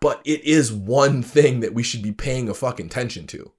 [0.00, 3.52] but it is one thing that we should be paying a fucking attention to.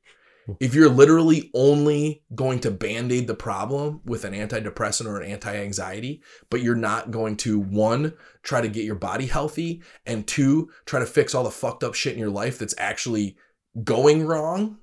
[0.46, 0.54] Hmm.
[0.60, 6.22] If you're literally only going to band-aid the problem with an antidepressant or an anti-anxiety,
[6.50, 8.14] but you're not going to one,
[8.44, 11.96] try to get your body healthy, and two, try to fix all the fucked up
[11.96, 13.38] shit in your life that's actually
[13.84, 14.78] going wrong,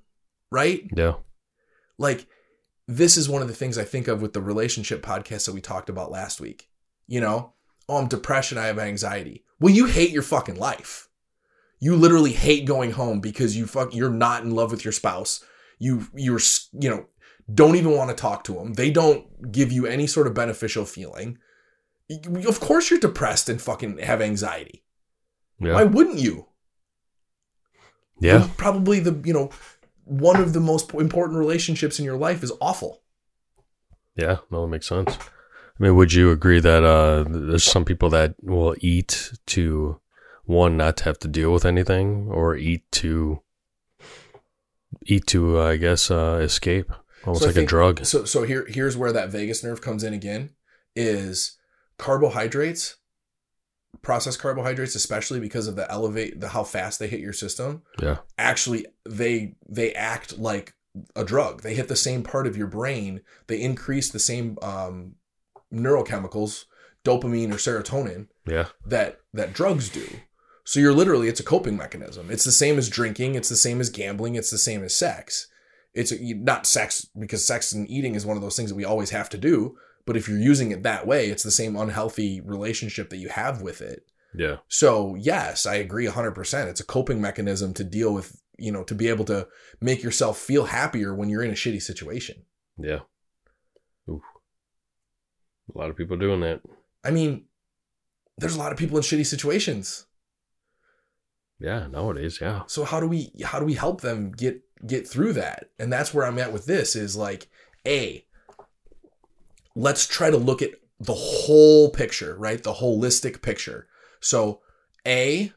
[0.51, 0.89] right?
[0.97, 1.15] yeah,
[1.99, 2.27] like
[2.89, 5.61] this is one of the things I think of with the relationship podcast that we
[5.61, 6.69] talked about last week.
[7.07, 7.55] You know,
[7.89, 9.45] oh, I'm depressed and I have anxiety.
[9.61, 11.09] Well, you hate your fucking life.
[11.79, 15.45] You literally hate going home because you fuck you're not in love with your spouse.
[15.79, 16.41] You you're
[16.73, 17.07] you know
[17.53, 18.75] don't even want to talk to them.
[18.75, 21.39] They don't give you any sort of beneficial feeling.
[22.47, 24.85] Of course you're depressed and fucking have anxiety.
[25.59, 26.47] yeah, Why wouldn't you?
[28.21, 28.49] Yeah.
[28.57, 29.51] Probably the, you know,
[30.05, 33.03] one of the most important relationships in your life is awful.
[34.17, 35.17] Yeah, no, that makes sense.
[35.17, 40.01] I mean, would you agree that uh, there's some people that will eat to
[40.45, 43.43] one not to have to deal with anything, or eat to
[45.07, 46.93] eat to uh, I guess uh, escape,
[47.25, 48.05] almost So like a drug.
[48.05, 50.51] So so here here's where that vagus nerve comes in again
[50.95, 51.57] is
[51.97, 52.97] carbohydrates,
[54.03, 57.83] processed carbohydrates, especially because of the elevate the how fast they hit your system.
[58.01, 60.75] Yeah, Actually, they they act like
[61.17, 61.63] a drug.
[61.63, 63.23] They hit the same part of your brain.
[63.47, 65.15] They increase the same um,
[65.73, 66.67] neurochemicals,
[67.05, 70.07] dopamine or serotonin, yeah, that that drugs do.
[70.65, 72.31] So you're literally it's a coping mechanism.
[72.31, 75.49] It's the same as drinking, it's the same as gambling, it's the same as sex.
[75.95, 79.11] It's not sex because sex and eating is one of those things that we always
[79.11, 83.11] have to do, but if you're using it that way, it's the same unhealthy relationship
[83.11, 84.05] that you have with it.
[84.35, 86.67] yeah, So, yes, I agree 100%.
[86.69, 89.47] It's a coping mechanism to deal with, you know, to be able to
[89.81, 92.45] make yourself feel happier when you're in a shitty situation.
[92.79, 93.01] yeah.
[94.09, 94.23] Oof.
[95.75, 96.61] A lot of people doing that.
[97.05, 97.45] I mean,
[98.39, 100.07] there's a lot of people in shitty situations.
[101.61, 105.35] Yeah, nowadays, yeah, so how do we how do we help them get get through
[105.35, 107.47] that and that's where i'm at with this is like
[107.87, 108.27] a
[109.75, 110.71] let's try to look at
[111.01, 112.63] the whole picture right?
[112.63, 113.89] The holistic picture.
[114.21, 114.61] So
[115.07, 115.53] a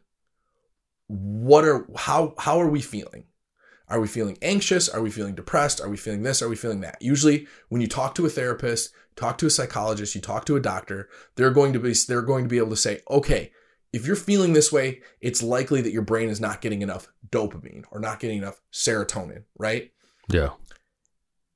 [1.07, 3.25] what are how how are we feeling?
[3.87, 4.89] Are we feeling anxious?
[4.89, 5.79] Are we feeling depressed?
[5.79, 6.41] Are we feeling this?
[6.41, 6.97] Are we feeling that?
[7.01, 10.59] Usually when you talk to a therapist talk to a psychologist you talk to a
[10.59, 11.07] doctor
[11.37, 13.49] they're going to be they're going to be able to say okay
[13.95, 17.85] if you're feeling this way, it's likely that your brain is not getting enough dopamine
[17.91, 19.93] or not getting enough serotonin, right?
[20.27, 20.49] yeah,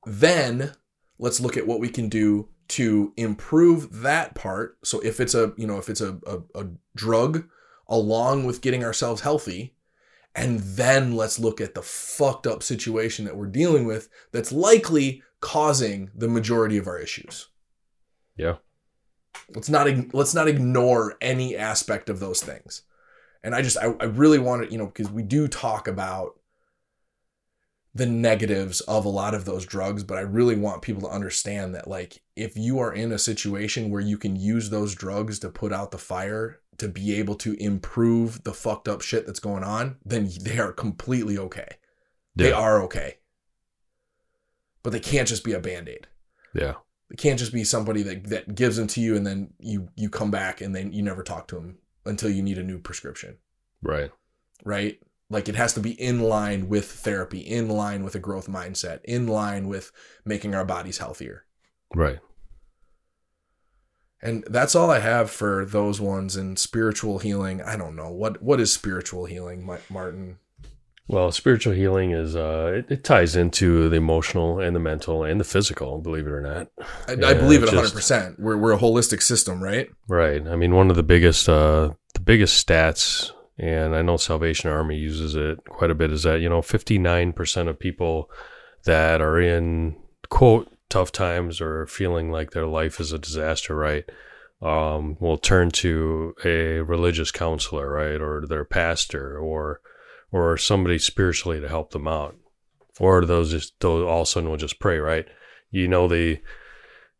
[0.05, 0.71] Then
[1.19, 4.77] let's look at what we can do to improve that part.
[4.83, 7.47] So if it's a, you know, if it's a, a, a drug
[7.87, 9.75] along with getting ourselves healthy,
[10.35, 15.23] and then let's look at the fucked up situation that we're dealing with that's likely
[15.41, 17.47] causing the majority of our issues.
[18.37, 18.55] yeah,
[19.55, 22.83] Let's not let's not ignore any aspect of those things.
[23.43, 26.38] And I just I, I really want to, you know, because we do talk about
[27.95, 31.73] the negatives of a lot of those drugs, but I really want people to understand
[31.75, 35.49] that like if you are in a situation where you can use those drugs to
[35.49, 39.63] put out the fire to be able to improve the fucked up shit that's going
[39.63, 41.67] on, then they are completely okay.
[42.35, 43.17] They are okay.
[44.81, 46.07] But they can't just be a band-aid.
[46.53, 46.75] yeah,
[47.11, 50.09] It can't just be somebody that, that gives them to you and then you you
[50.09, 53.37] come back and then you never talk to them until you need a new prescription,
[53.81, 54.11] Right.
[54.63, 54.99] right?
[55.29, 59.01] Like it has to be in line with therapy, in line with a growth mindset,
[59.03, 59.91] in line with
[60.25, 61.45] making our bodies healthier.
[61.95, 62.19] Right.
[64.21, 67.61] And that's all I have for those ones and spiritual healing.
[67.61, 70.39] I don't know what what is spiritual healing, Martin.
[71.07, 75.39] Well, spiritual healing is uh it, it ties into the emotional and the mental and
[75.39, 76.67] the physical, believe it or not.
[77.07, 77.93] I, I believe it just- 100.
[77.93, 79.89] percent We're we're a holistic system, right?
[80.07, 80.45] Right.
[80.45, 84.95] I mean, one of the biggest uh the biggest stats and I know Salvation Army
[84.95, 88.31] uses it quite a bit is that, you know, 59% of people
[88.85, 89.97] that are in
[90.29, 94.09] quote tough times or feeling like their life is a disaster, right?
[94.61, 99.81] Um, will turn to a religious counselor, right, or their pastor, or
[100.31, 102.35] or somebody spiritually to help them out,
[102.99, 105.25] or those just those all of a sudden will just pray, right?
[105.71, 106.39] You know, the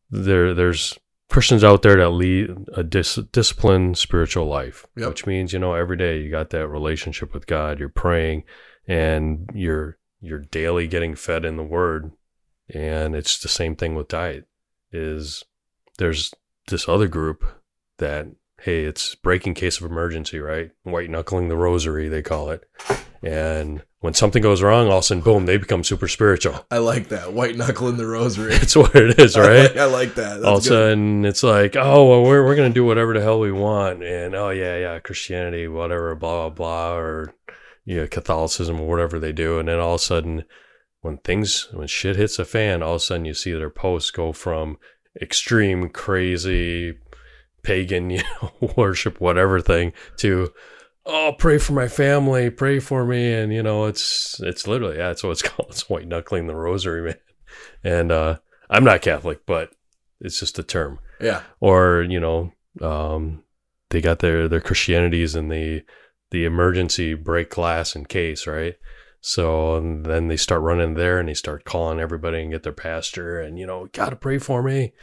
[0.10, 0.98] there there's
[1.30, 5.10] Christians out there that lead a dis- disciplined spiritual life, Yep.
[5.10, 8.44] which means you know every day you got that relationship with God, you're praying,
[8.88, 12.12] and you're you're daily getting fed in the Word,
[12.74, 14.48] and it's the same thing with diet.
[14.92, 15.44] Is
[15.98, 16.34] there's
[16.68, 17.46] this other group
[18.00, 18.28] that
[18.62, 20.72] hey, it's breaking case of emergency, right?
[20.84, 22.68] White knuckling the rosary, they call it,
[23.22, 26.66] and when something goes wrong, all of a sudden, boom, they become super spiritual.
[26.72, 28.52] I like that white knuckle in the rosary.
[28.58, 29.64] That's what it is, I right?
[29.64, 30.36] like, I like that.
[30.36, 33.22] That's all of a sudden it's like, oh, well, we're we're gonna do whatever the
[33.22, 37.36] hell we want, and oh yeah, yeah, Christianity, whatever, blah blah blah, or
[37.86, 40.46] yeah, Catholicism or whatever they do, and then all of a sudden,
[41.02, 44.12] when things when shit hits the fan, all of a sudden you see their posts
[44.12, 44.78] go from
[45.22, 46.98] extreme crazy
[47.64, 50.52] pagan you know, worship whatever thing to
[51.06, 52.50] oh pray for my family.
[52.50, 53.34] Pray for me.
[53.34, 55.70] And you know it's it's literally yeah that's what it's called.
[55.72, 57.18] It's white knuckling the rosary man.
[57.84, 58.38] And uh
[58.70, 59.72] i'm not catholic but
[60.22, 61.00] it's just a term.
[61.20, 63.44] Yeah, or you know um
[63.90, 65.84] they got their their christianities and the
[66.32, 68.76] the emergency break glass in case right?
[69.22, 72.72] So and then they start running there and they start calling everybody and get their
[72.72, 74.94] pastor and you know gotta pray for me.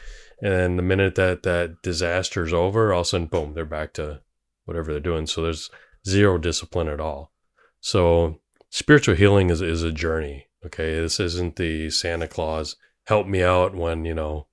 [0.42, 4.20] And the minute that that disaster's over all of a sudden boom they're back to
[4.64, 5.26] whatever they're doing.
[5.26, 5.70] So there's
[6.08, 7.32] zero discipline at all
[7.80, 8.40] so
[8.70, 12.76] spiritual healing is is a journey okay this isn't the santa claus
[13.06, 14.46] help me out when you know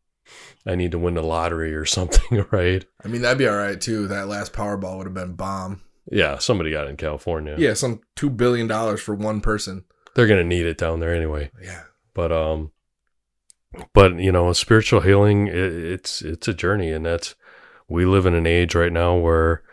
[0.66, 2.86] I need to win the lottery or something, right?
[3.04, 4.08] I mean that'd be all right too.
[4.08, 5.82] That last Powerball would have been bomb.
[6.12, 7.56] Yeah, somebody got it in California.
[7.58, 9.86] Yeah, some two billion dollars for one person.
[10.16, 11.51] They're gonna need it down there anyway.
[11.62, 11.84] Yeah,
[12.14, 12.72] But um
[13.93, 17.36] but you know, spiritual healing it, it's it's a journey and that's
[17.89, 19.64] we live in an age right now where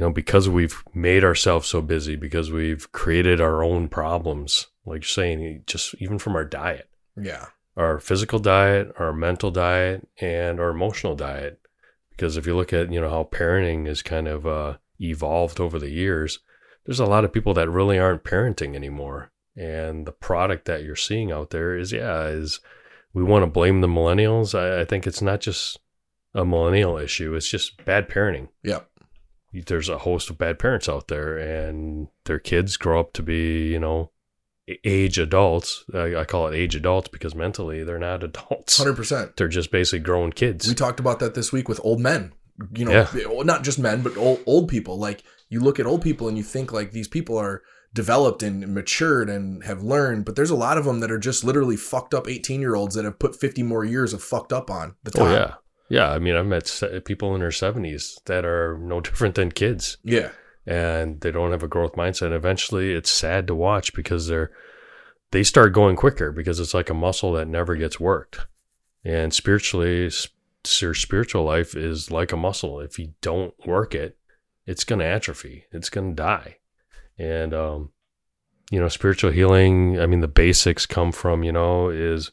[0.00, 5.02] you know, because we've made ourselves so busy, because we've created our own problems, like
[5.02, 6.88] you're saying, just even from our diet.
[7.20, 11.60] yeah, our physical diet, our mental diet, and our emotional diet.
[12.08, 15.78] Because if you look at you know how parenting is kind of uh, evolved over
[15.78, 16.38] the years,
[16.86, 20.96] there's a lot of people that really aren't parenting anymore, and the product that you're
[20.96, 22.60] seeing out there is yeah is
[23.12, 24.58] we want to blame the millennials.
[24.58, 25.78] I, I think it's not just
[26.32, 28.48] a millennial issue; it's just bad parenting.
[28.62, 28.89] yep,
[29.52, 33.68] There's a host of bad parents out there, and their kids grow up to be
[33.68, 34.10] you know
[34.84, 35.84] age adults.
[35.92, 38.78] I, I call it age adults because mentally they're not adults.
[38.78, 39.36] hundred percent.
[39.36, 40.68] They're just basically grown kids.
[40.68, 42.32] We talked about that this week with old men.
[42.76, 43.42] You know, Yeah.
[43.42, 44.98] not just men, but old, old people.
[44.98, 47.62] Like you look at old people and you think like these people are
[47.94, 51.42] developed and matured and have learned, but there's a lot of them that are just
[51.42, 54.70] literally fucked up 18 year olds that have put 50 more years of fucked up
[54.70, 55.22] on the top.
[55.26, 55.54] oh yeah,
[55.90, 56.10] yeah.
[56.10, 56.70] I mean, I've met
[57.04, 60.30] people in their seventies that are no different than kids, Yeah.
[60.64, 62.26] and they don't have a growth mindset.
[62.26, 64.50] And eventually, it's sad to watch because they're
[65.32, 68.46] they start going quicker because it's like a muscle that never gets worked.
[69.04, 70.10] And spiritually,
[70.80, 72.80] your spiritual life is like a muscle.
[72.80, 74.16] If you don't work it,
[74.66, 75.64] it's going to atrophy.
[75.72, 76.56] It's going to die.
[77.18, 77.90] And um,
[78.70, 80.00] you know, spiritual healing.
[80.00, 82.32] I mean, the basics come from you know is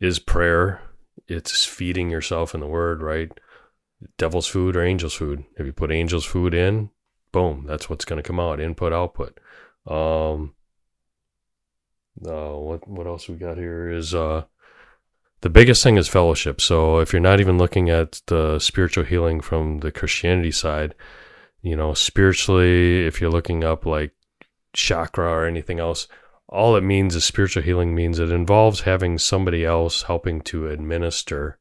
[0.00, 0.80] is prayer.
[1.28, 3.30] It's feeding yourself in the Word, right?
[4.18, 5.44] Devil's food or angel's food.
[5.56, 6.90] If you put angel's food in,
[7.32, 8.60] boom, that's what's going to come out.
[8.60, 9.38] Input, output.
[9.86, 10.54] Um,
[12.26, 14.44] uh, what what else we got here is uh,
[15.40, 16.60] the biggest thing is fellowship.
[16.60, 20.94] So if you're not even looking at the spiritual healing from the Christianity side,
[21.60, 24.12] you know, spiritually, if you're looking up like
[24.72, 26.08] chakra or anything else,
[26.48, 31.58] all it means is spiritual healing means it involves having somebody else helping to administer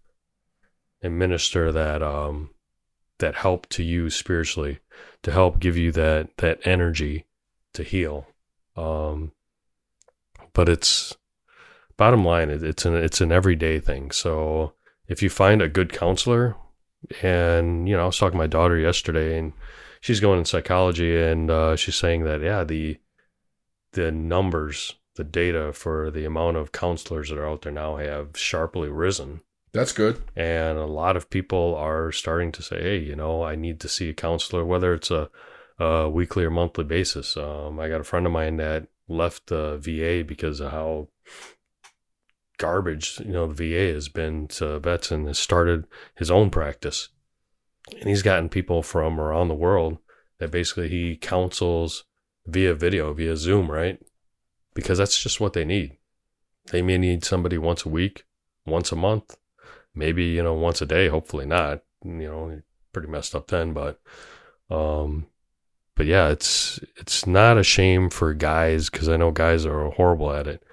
[1.01, 2.49] administer that um
[3.19, 4.79] that help to you spiritually
[5.21, 7.25] to help give you that that energy
[7.73, 8.27] to heal.
[8.75, 9.31] Um
[10.53, 11.15] but it's
[11.97, 14.11] bottom line it, it's an it's an everyday thing.
[14.11, 14.73] So
[15.07, 16.55] if you find a good counselor
[17.21, 19.51] and you know i was talking to my daughter yesterday and
[20.03, 22.97] she's going in psychology, and uh, she's saying that yeah, the
[23.93, 28.37] the numbers, the data for the amount of counselors that are out there now have
[28.37, 29.41] sharply risen.
[29.71, 30.21] That's good.
[30.35, 33.89] And a lot of people are starting to say, hey, you know, I need to
[33.89, 35.29] see a counselor, whether it's a,
[35.79, 37.35] a weekly or monthly basis.
[37.35, 41.09] Um, I got a friend of mine that left the VA because of how
[42.59, 45.85] garbage, you know, the VA has been to vets and has started
[46.15, 47.09] his own practice.
[47.99, 49.97] And he's gotten people from around the world
[50.37, 52.05] that basically he counsels
[52.45, 53.99] via video, via Zoom, right?
[54.73, 55.97] Because that's just what they need.
[56.71, 58.25] They may need somebody once a week,
[58.65, 59.37] once a month,
[59.93, 61.83] maybe, you know, once a day, hopefully not.
[62.03, 63.99] You know, pretty messed up then, but
[64.69, 65.27] um
[65.95, 70.31] but yeah, it's it's not a shame for guys because I know guys are horrible
[70.31, 70.63] at it.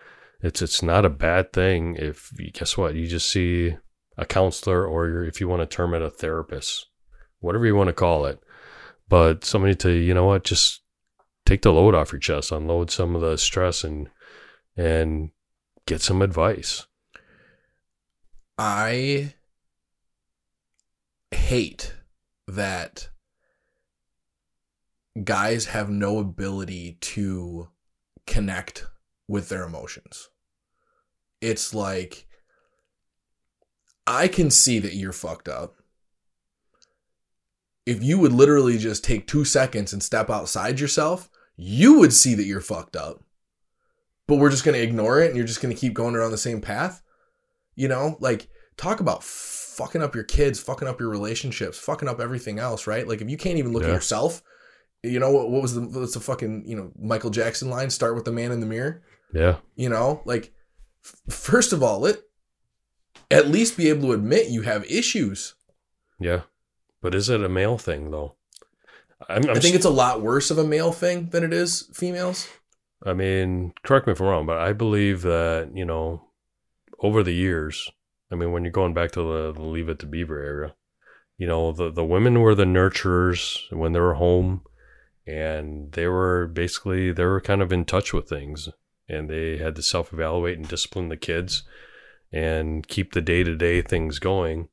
[0.42, 3.76] It's it's not a bad thing if you guess what you just see
[4.16, 6.86] a counselor or if you want to term it a therapist,
[7.40, 8.40] whatever you want to call it,
[9.08, 10.82] but somebody to you know what just
[11.50, 14.08] take the load off your chest, unload some of the stress, and
[14.76, 15.30] and
[15.84, 16.86] get some advice.
[18.56, 19.34] I
[21.32, 21.94] hate
[22.46, 23.08] that
[25.24, 27.68] guys have no ability to
[28.28, 28.86] connect
[29.26, 30.28] with their emotions.
[31.40, 32.28] It's like
[34.06, 35.74] I can see that you're fucked up.
[37.86, 41.29] If you would literally just take 2 seconds and step outside yourself,
[41.62, 43.22] you would see that you're fucked up.
[44.26, 46.30] But we're just going to ignore it and you're just going to keep going around
[46.30, 47.02] the same path.
[47.74, 52.18] You know, like talk about fucking up your kids, fucking up your relationships, fucking up
[52.20, 53.06] everything else, right?
[53.06, 54.42] Like if you can't even look at yourself,
[55.02, 58.14] you know what, what was the what's the fucking, you know, Michael Jackson line, start
[58.14, 59.02] with the man in the mirror,
[59.34, 60.22] Yeah, you know?
[60.24, 60.52] Like
[61.04, 62.18] f- first of all, let
[63.30, 65.54] at least be able to admit you have issues.
[66.18, 66.42] yeah.
[67.02, 68.36] But is it a male thing though?
[69.28, 71.90] I'm, I'm I think it's a lot worse of a male thing than it is
[71.92, 72.48] females.
[73.04, 76.22] I mean, correct me if I'm wrong, but I believe that, you know,
[77.00, 77.90] over the years,
[78.30, 80.74] I mean, when you're going back to the, the Leave It to Beaver era,
[81.38, 84.62] you know, the, the women were the nurturers when they were home
[85.26, 88.68] and they were basically, they were kind of in touch with things
[89.08, 91.62] and they had to self evaluate and discipline the kids
[92.32, 94.68] and keep the day to day things going.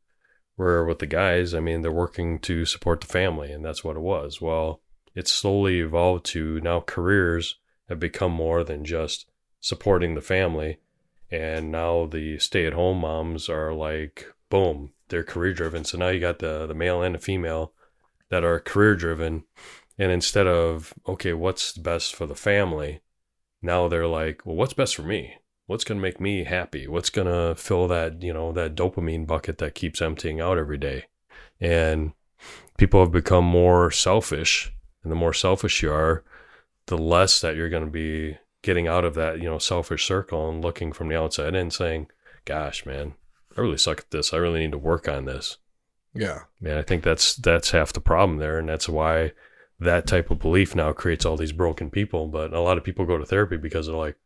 [0.57, 3.95] Where with the guys, I mean, they're working to support the family and that's what
[3.95, 4.41] it was.
[4.41, 4.81] Well,
[5.15, 7.55] it's slowly evolved to now careers
[7.89, 9.27] have become more than just
[9.59, 10.79] supporting the family.
[11.31, 15.83] And now the stay at home moms are like, boom, they're career driven.
[15.83, 17.73] So now you got the, the male and the female
[18.29, 19.43] that are career driven.
[19.97, 23.01] And instead of, okay, what's best for the family?
[23.61, 25.37] Now they're like, well, what's best for me?
[25.67, 26.87] What's going to make me happy?
[26.87, 30.77] What's going to fill that, you know, that dopamine bucket that keeps emptying out every
[30.77, 31.05] day?
[31.59, 32.13] And
[32.77, 34.73] people have become more selfish.
[35.03, 36.23] And the more selfish you are,
[36.87, 40.49] the less that you're going to be getting out of that, you know, selfish circle
[40.49, 42.07] and looking from the outside in saying,
[42.45, 43.13] gosh, man,
[43.57, 44.33] I really suck at this.
[44.33, 45.57] I really need to work on this.
[46.13, 46.43] Yeah.
[46.59, 49.33] Man, I think that's that's half the problem there, and that's why
[49.79, 52.27] that type of belief now creates all these broken people.
[52.27, 54.17] But a lot of people go to therapy because they're like,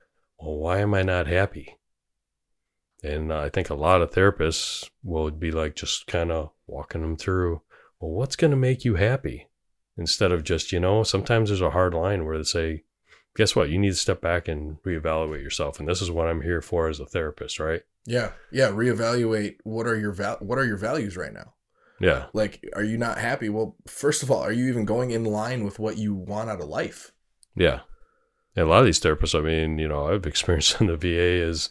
[0.41, 1.77] "Well, why am I not happy?"
[3.03, 7.17] And I think a lot of therapists will be like just kind of walking them
[7.17, 7.61] through.
[7.99, 9.47] Well, what's going to make you happy?
[9.97, 12.83] Instead of just, you know, sometimes there's a hard line where they say,
[13.35, 13.69] guess what?
[13.69, 15.79] You need to step back and reevaluate yourself.
[15.79, 17.81] And this is what I'm here for as a therapist, right?
[18.05, 18.31] Yeah.
[18.51, 21.53] Yeah, reevaluate what are your val- what are your values right now?
[21.99, 22.25] Yeah.
[22.33, 23.49] Like are you not happy?
[23.49, 26.61] Well, first of all, are you even going in line with what you want out
[26.61, 27.11] of life?
[27.55, 27.81] Yeah.
[28.55, 31.47] And a lot of these therapists, I mean, you know, I've experienced in the VA
[31.47, 31.69] is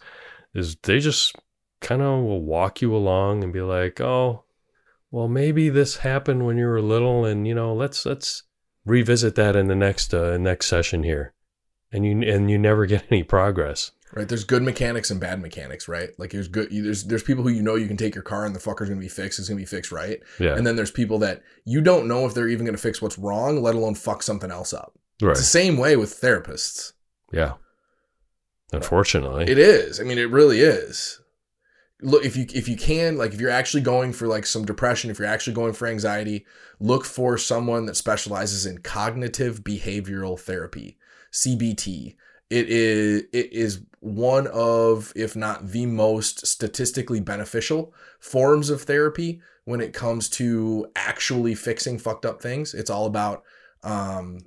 [0.55, 1.37] is they just
[1.81, 4.45] kind of will walk you along and be like, "Oh,
[5.11, 8.45] well, maybe this happened when you were little, and you know, let's let's
[8.85, 11.35] revisit that in the next uh, next session here,"
[11.93, 13.93] and you and you never get any progress.
[14.13, 14.29] Right?
[14.29, 16.11] There's good mechanics and bad mechanics, right?
[16.19, 18.57] Like there's good there's there's people who you know you can take your car and
[18.57, 20.21] the fucker's going to be fixed, it's going to be fixed right.
[20.41, 23.01] Yeah, And then there's people that you don't know if they're even going to fix
[23.01, 24.99] what's wrong, let alone fuck something else up.
[25.23, 25.33] Right.
[25.33, 26.93] It's the same way with therapists.
[27.33, 27.55] Yeah.
[28.73, 30.01] Unfortunately, It is.
[30.01, 31.21] I mean, it really is.
[32.03, 35.11] Look, if you if you can, like, if you're actually going for like some depression,
[35.11, 36.47] if you're actually going for anxiety,
[36.79, 40.97] look for someone that specializes in cognitive behavioral therapy,
[41.33, 42.17] CBT.
[42.49, 49.41] It is it is one of, if not the most statistically beneficial forms of therapy
[49.65, 52.73] when it comes to actually fixing fucked up things.
[52.73, 53.43] It's all about
[53.83, 54.39] um,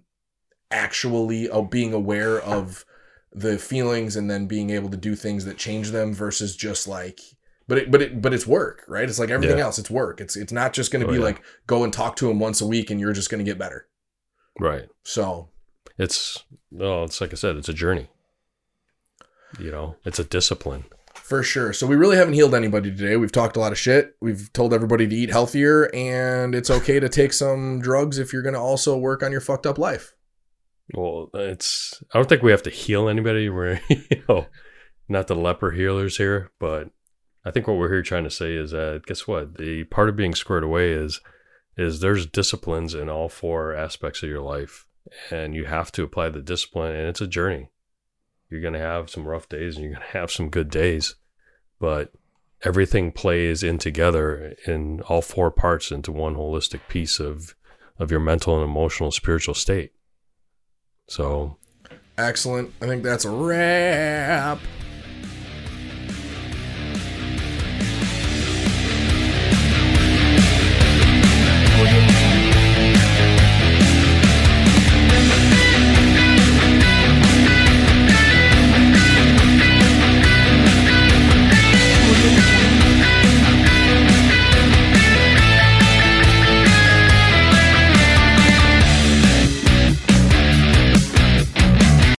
[0.73, 2.83] actually uh, being aware of
[3.31, 7.19] the feelings and then being able to do things that change them versus just like
[7.67, 9.63] but it but it but it's work right it's like everything Yeah.
[9.65, 11.23] else it's work it's it's not just going to Oh, be yeah.
[11.25, 13.57] like go and talk to him once a week and you're just going to get
[13.57, 13.87] better
[14.59, 14.87] Right.
[15.03, 15.49] So
[15.97, 18.07] It's well, it's like I said, it's a journey.
[19.59, 20.85] You know, it's a discipline.
[21.15, 21.73] For sure.
[21.73, 23.17] So we really haven't healed anybody today.
[23.17, 24.15] We've talked a lot of shit.
[24.21, 28.41] We've told everybody to eat healthier and it's okay to take some drugs if you're
[28.43, 30.13] going to also work on your fucked up life.
[30.93, 33.49] Well, it's I don't think we have to heal anybody.
[33.49, 34.47] We're you know
[35.09, 36.89] not the leper healers here, but
[37.45, 39.57] I think what we're here trying to say is that guess what?
[39.57, 41.19] The part of being squared away is
[41.75, 44.85] is there's disciplines in all four aspects of your life,
[45.31, 47.69] and you have to apply the discipline, and it's a journey.
[48.49, 51.15] You're gonna have some rough days, and you're gonna have some good days,
[51.79, 52.13] but
[52.61, 57.55] everything plays in together in all four parts into one holistic piece of
[57.99, 59.93] of your mental and emotional spiritual state.
[61.07, 61.57] So
[62.17, 62.71] Excellent.
[62.81, 64.59] I think that's a wrap.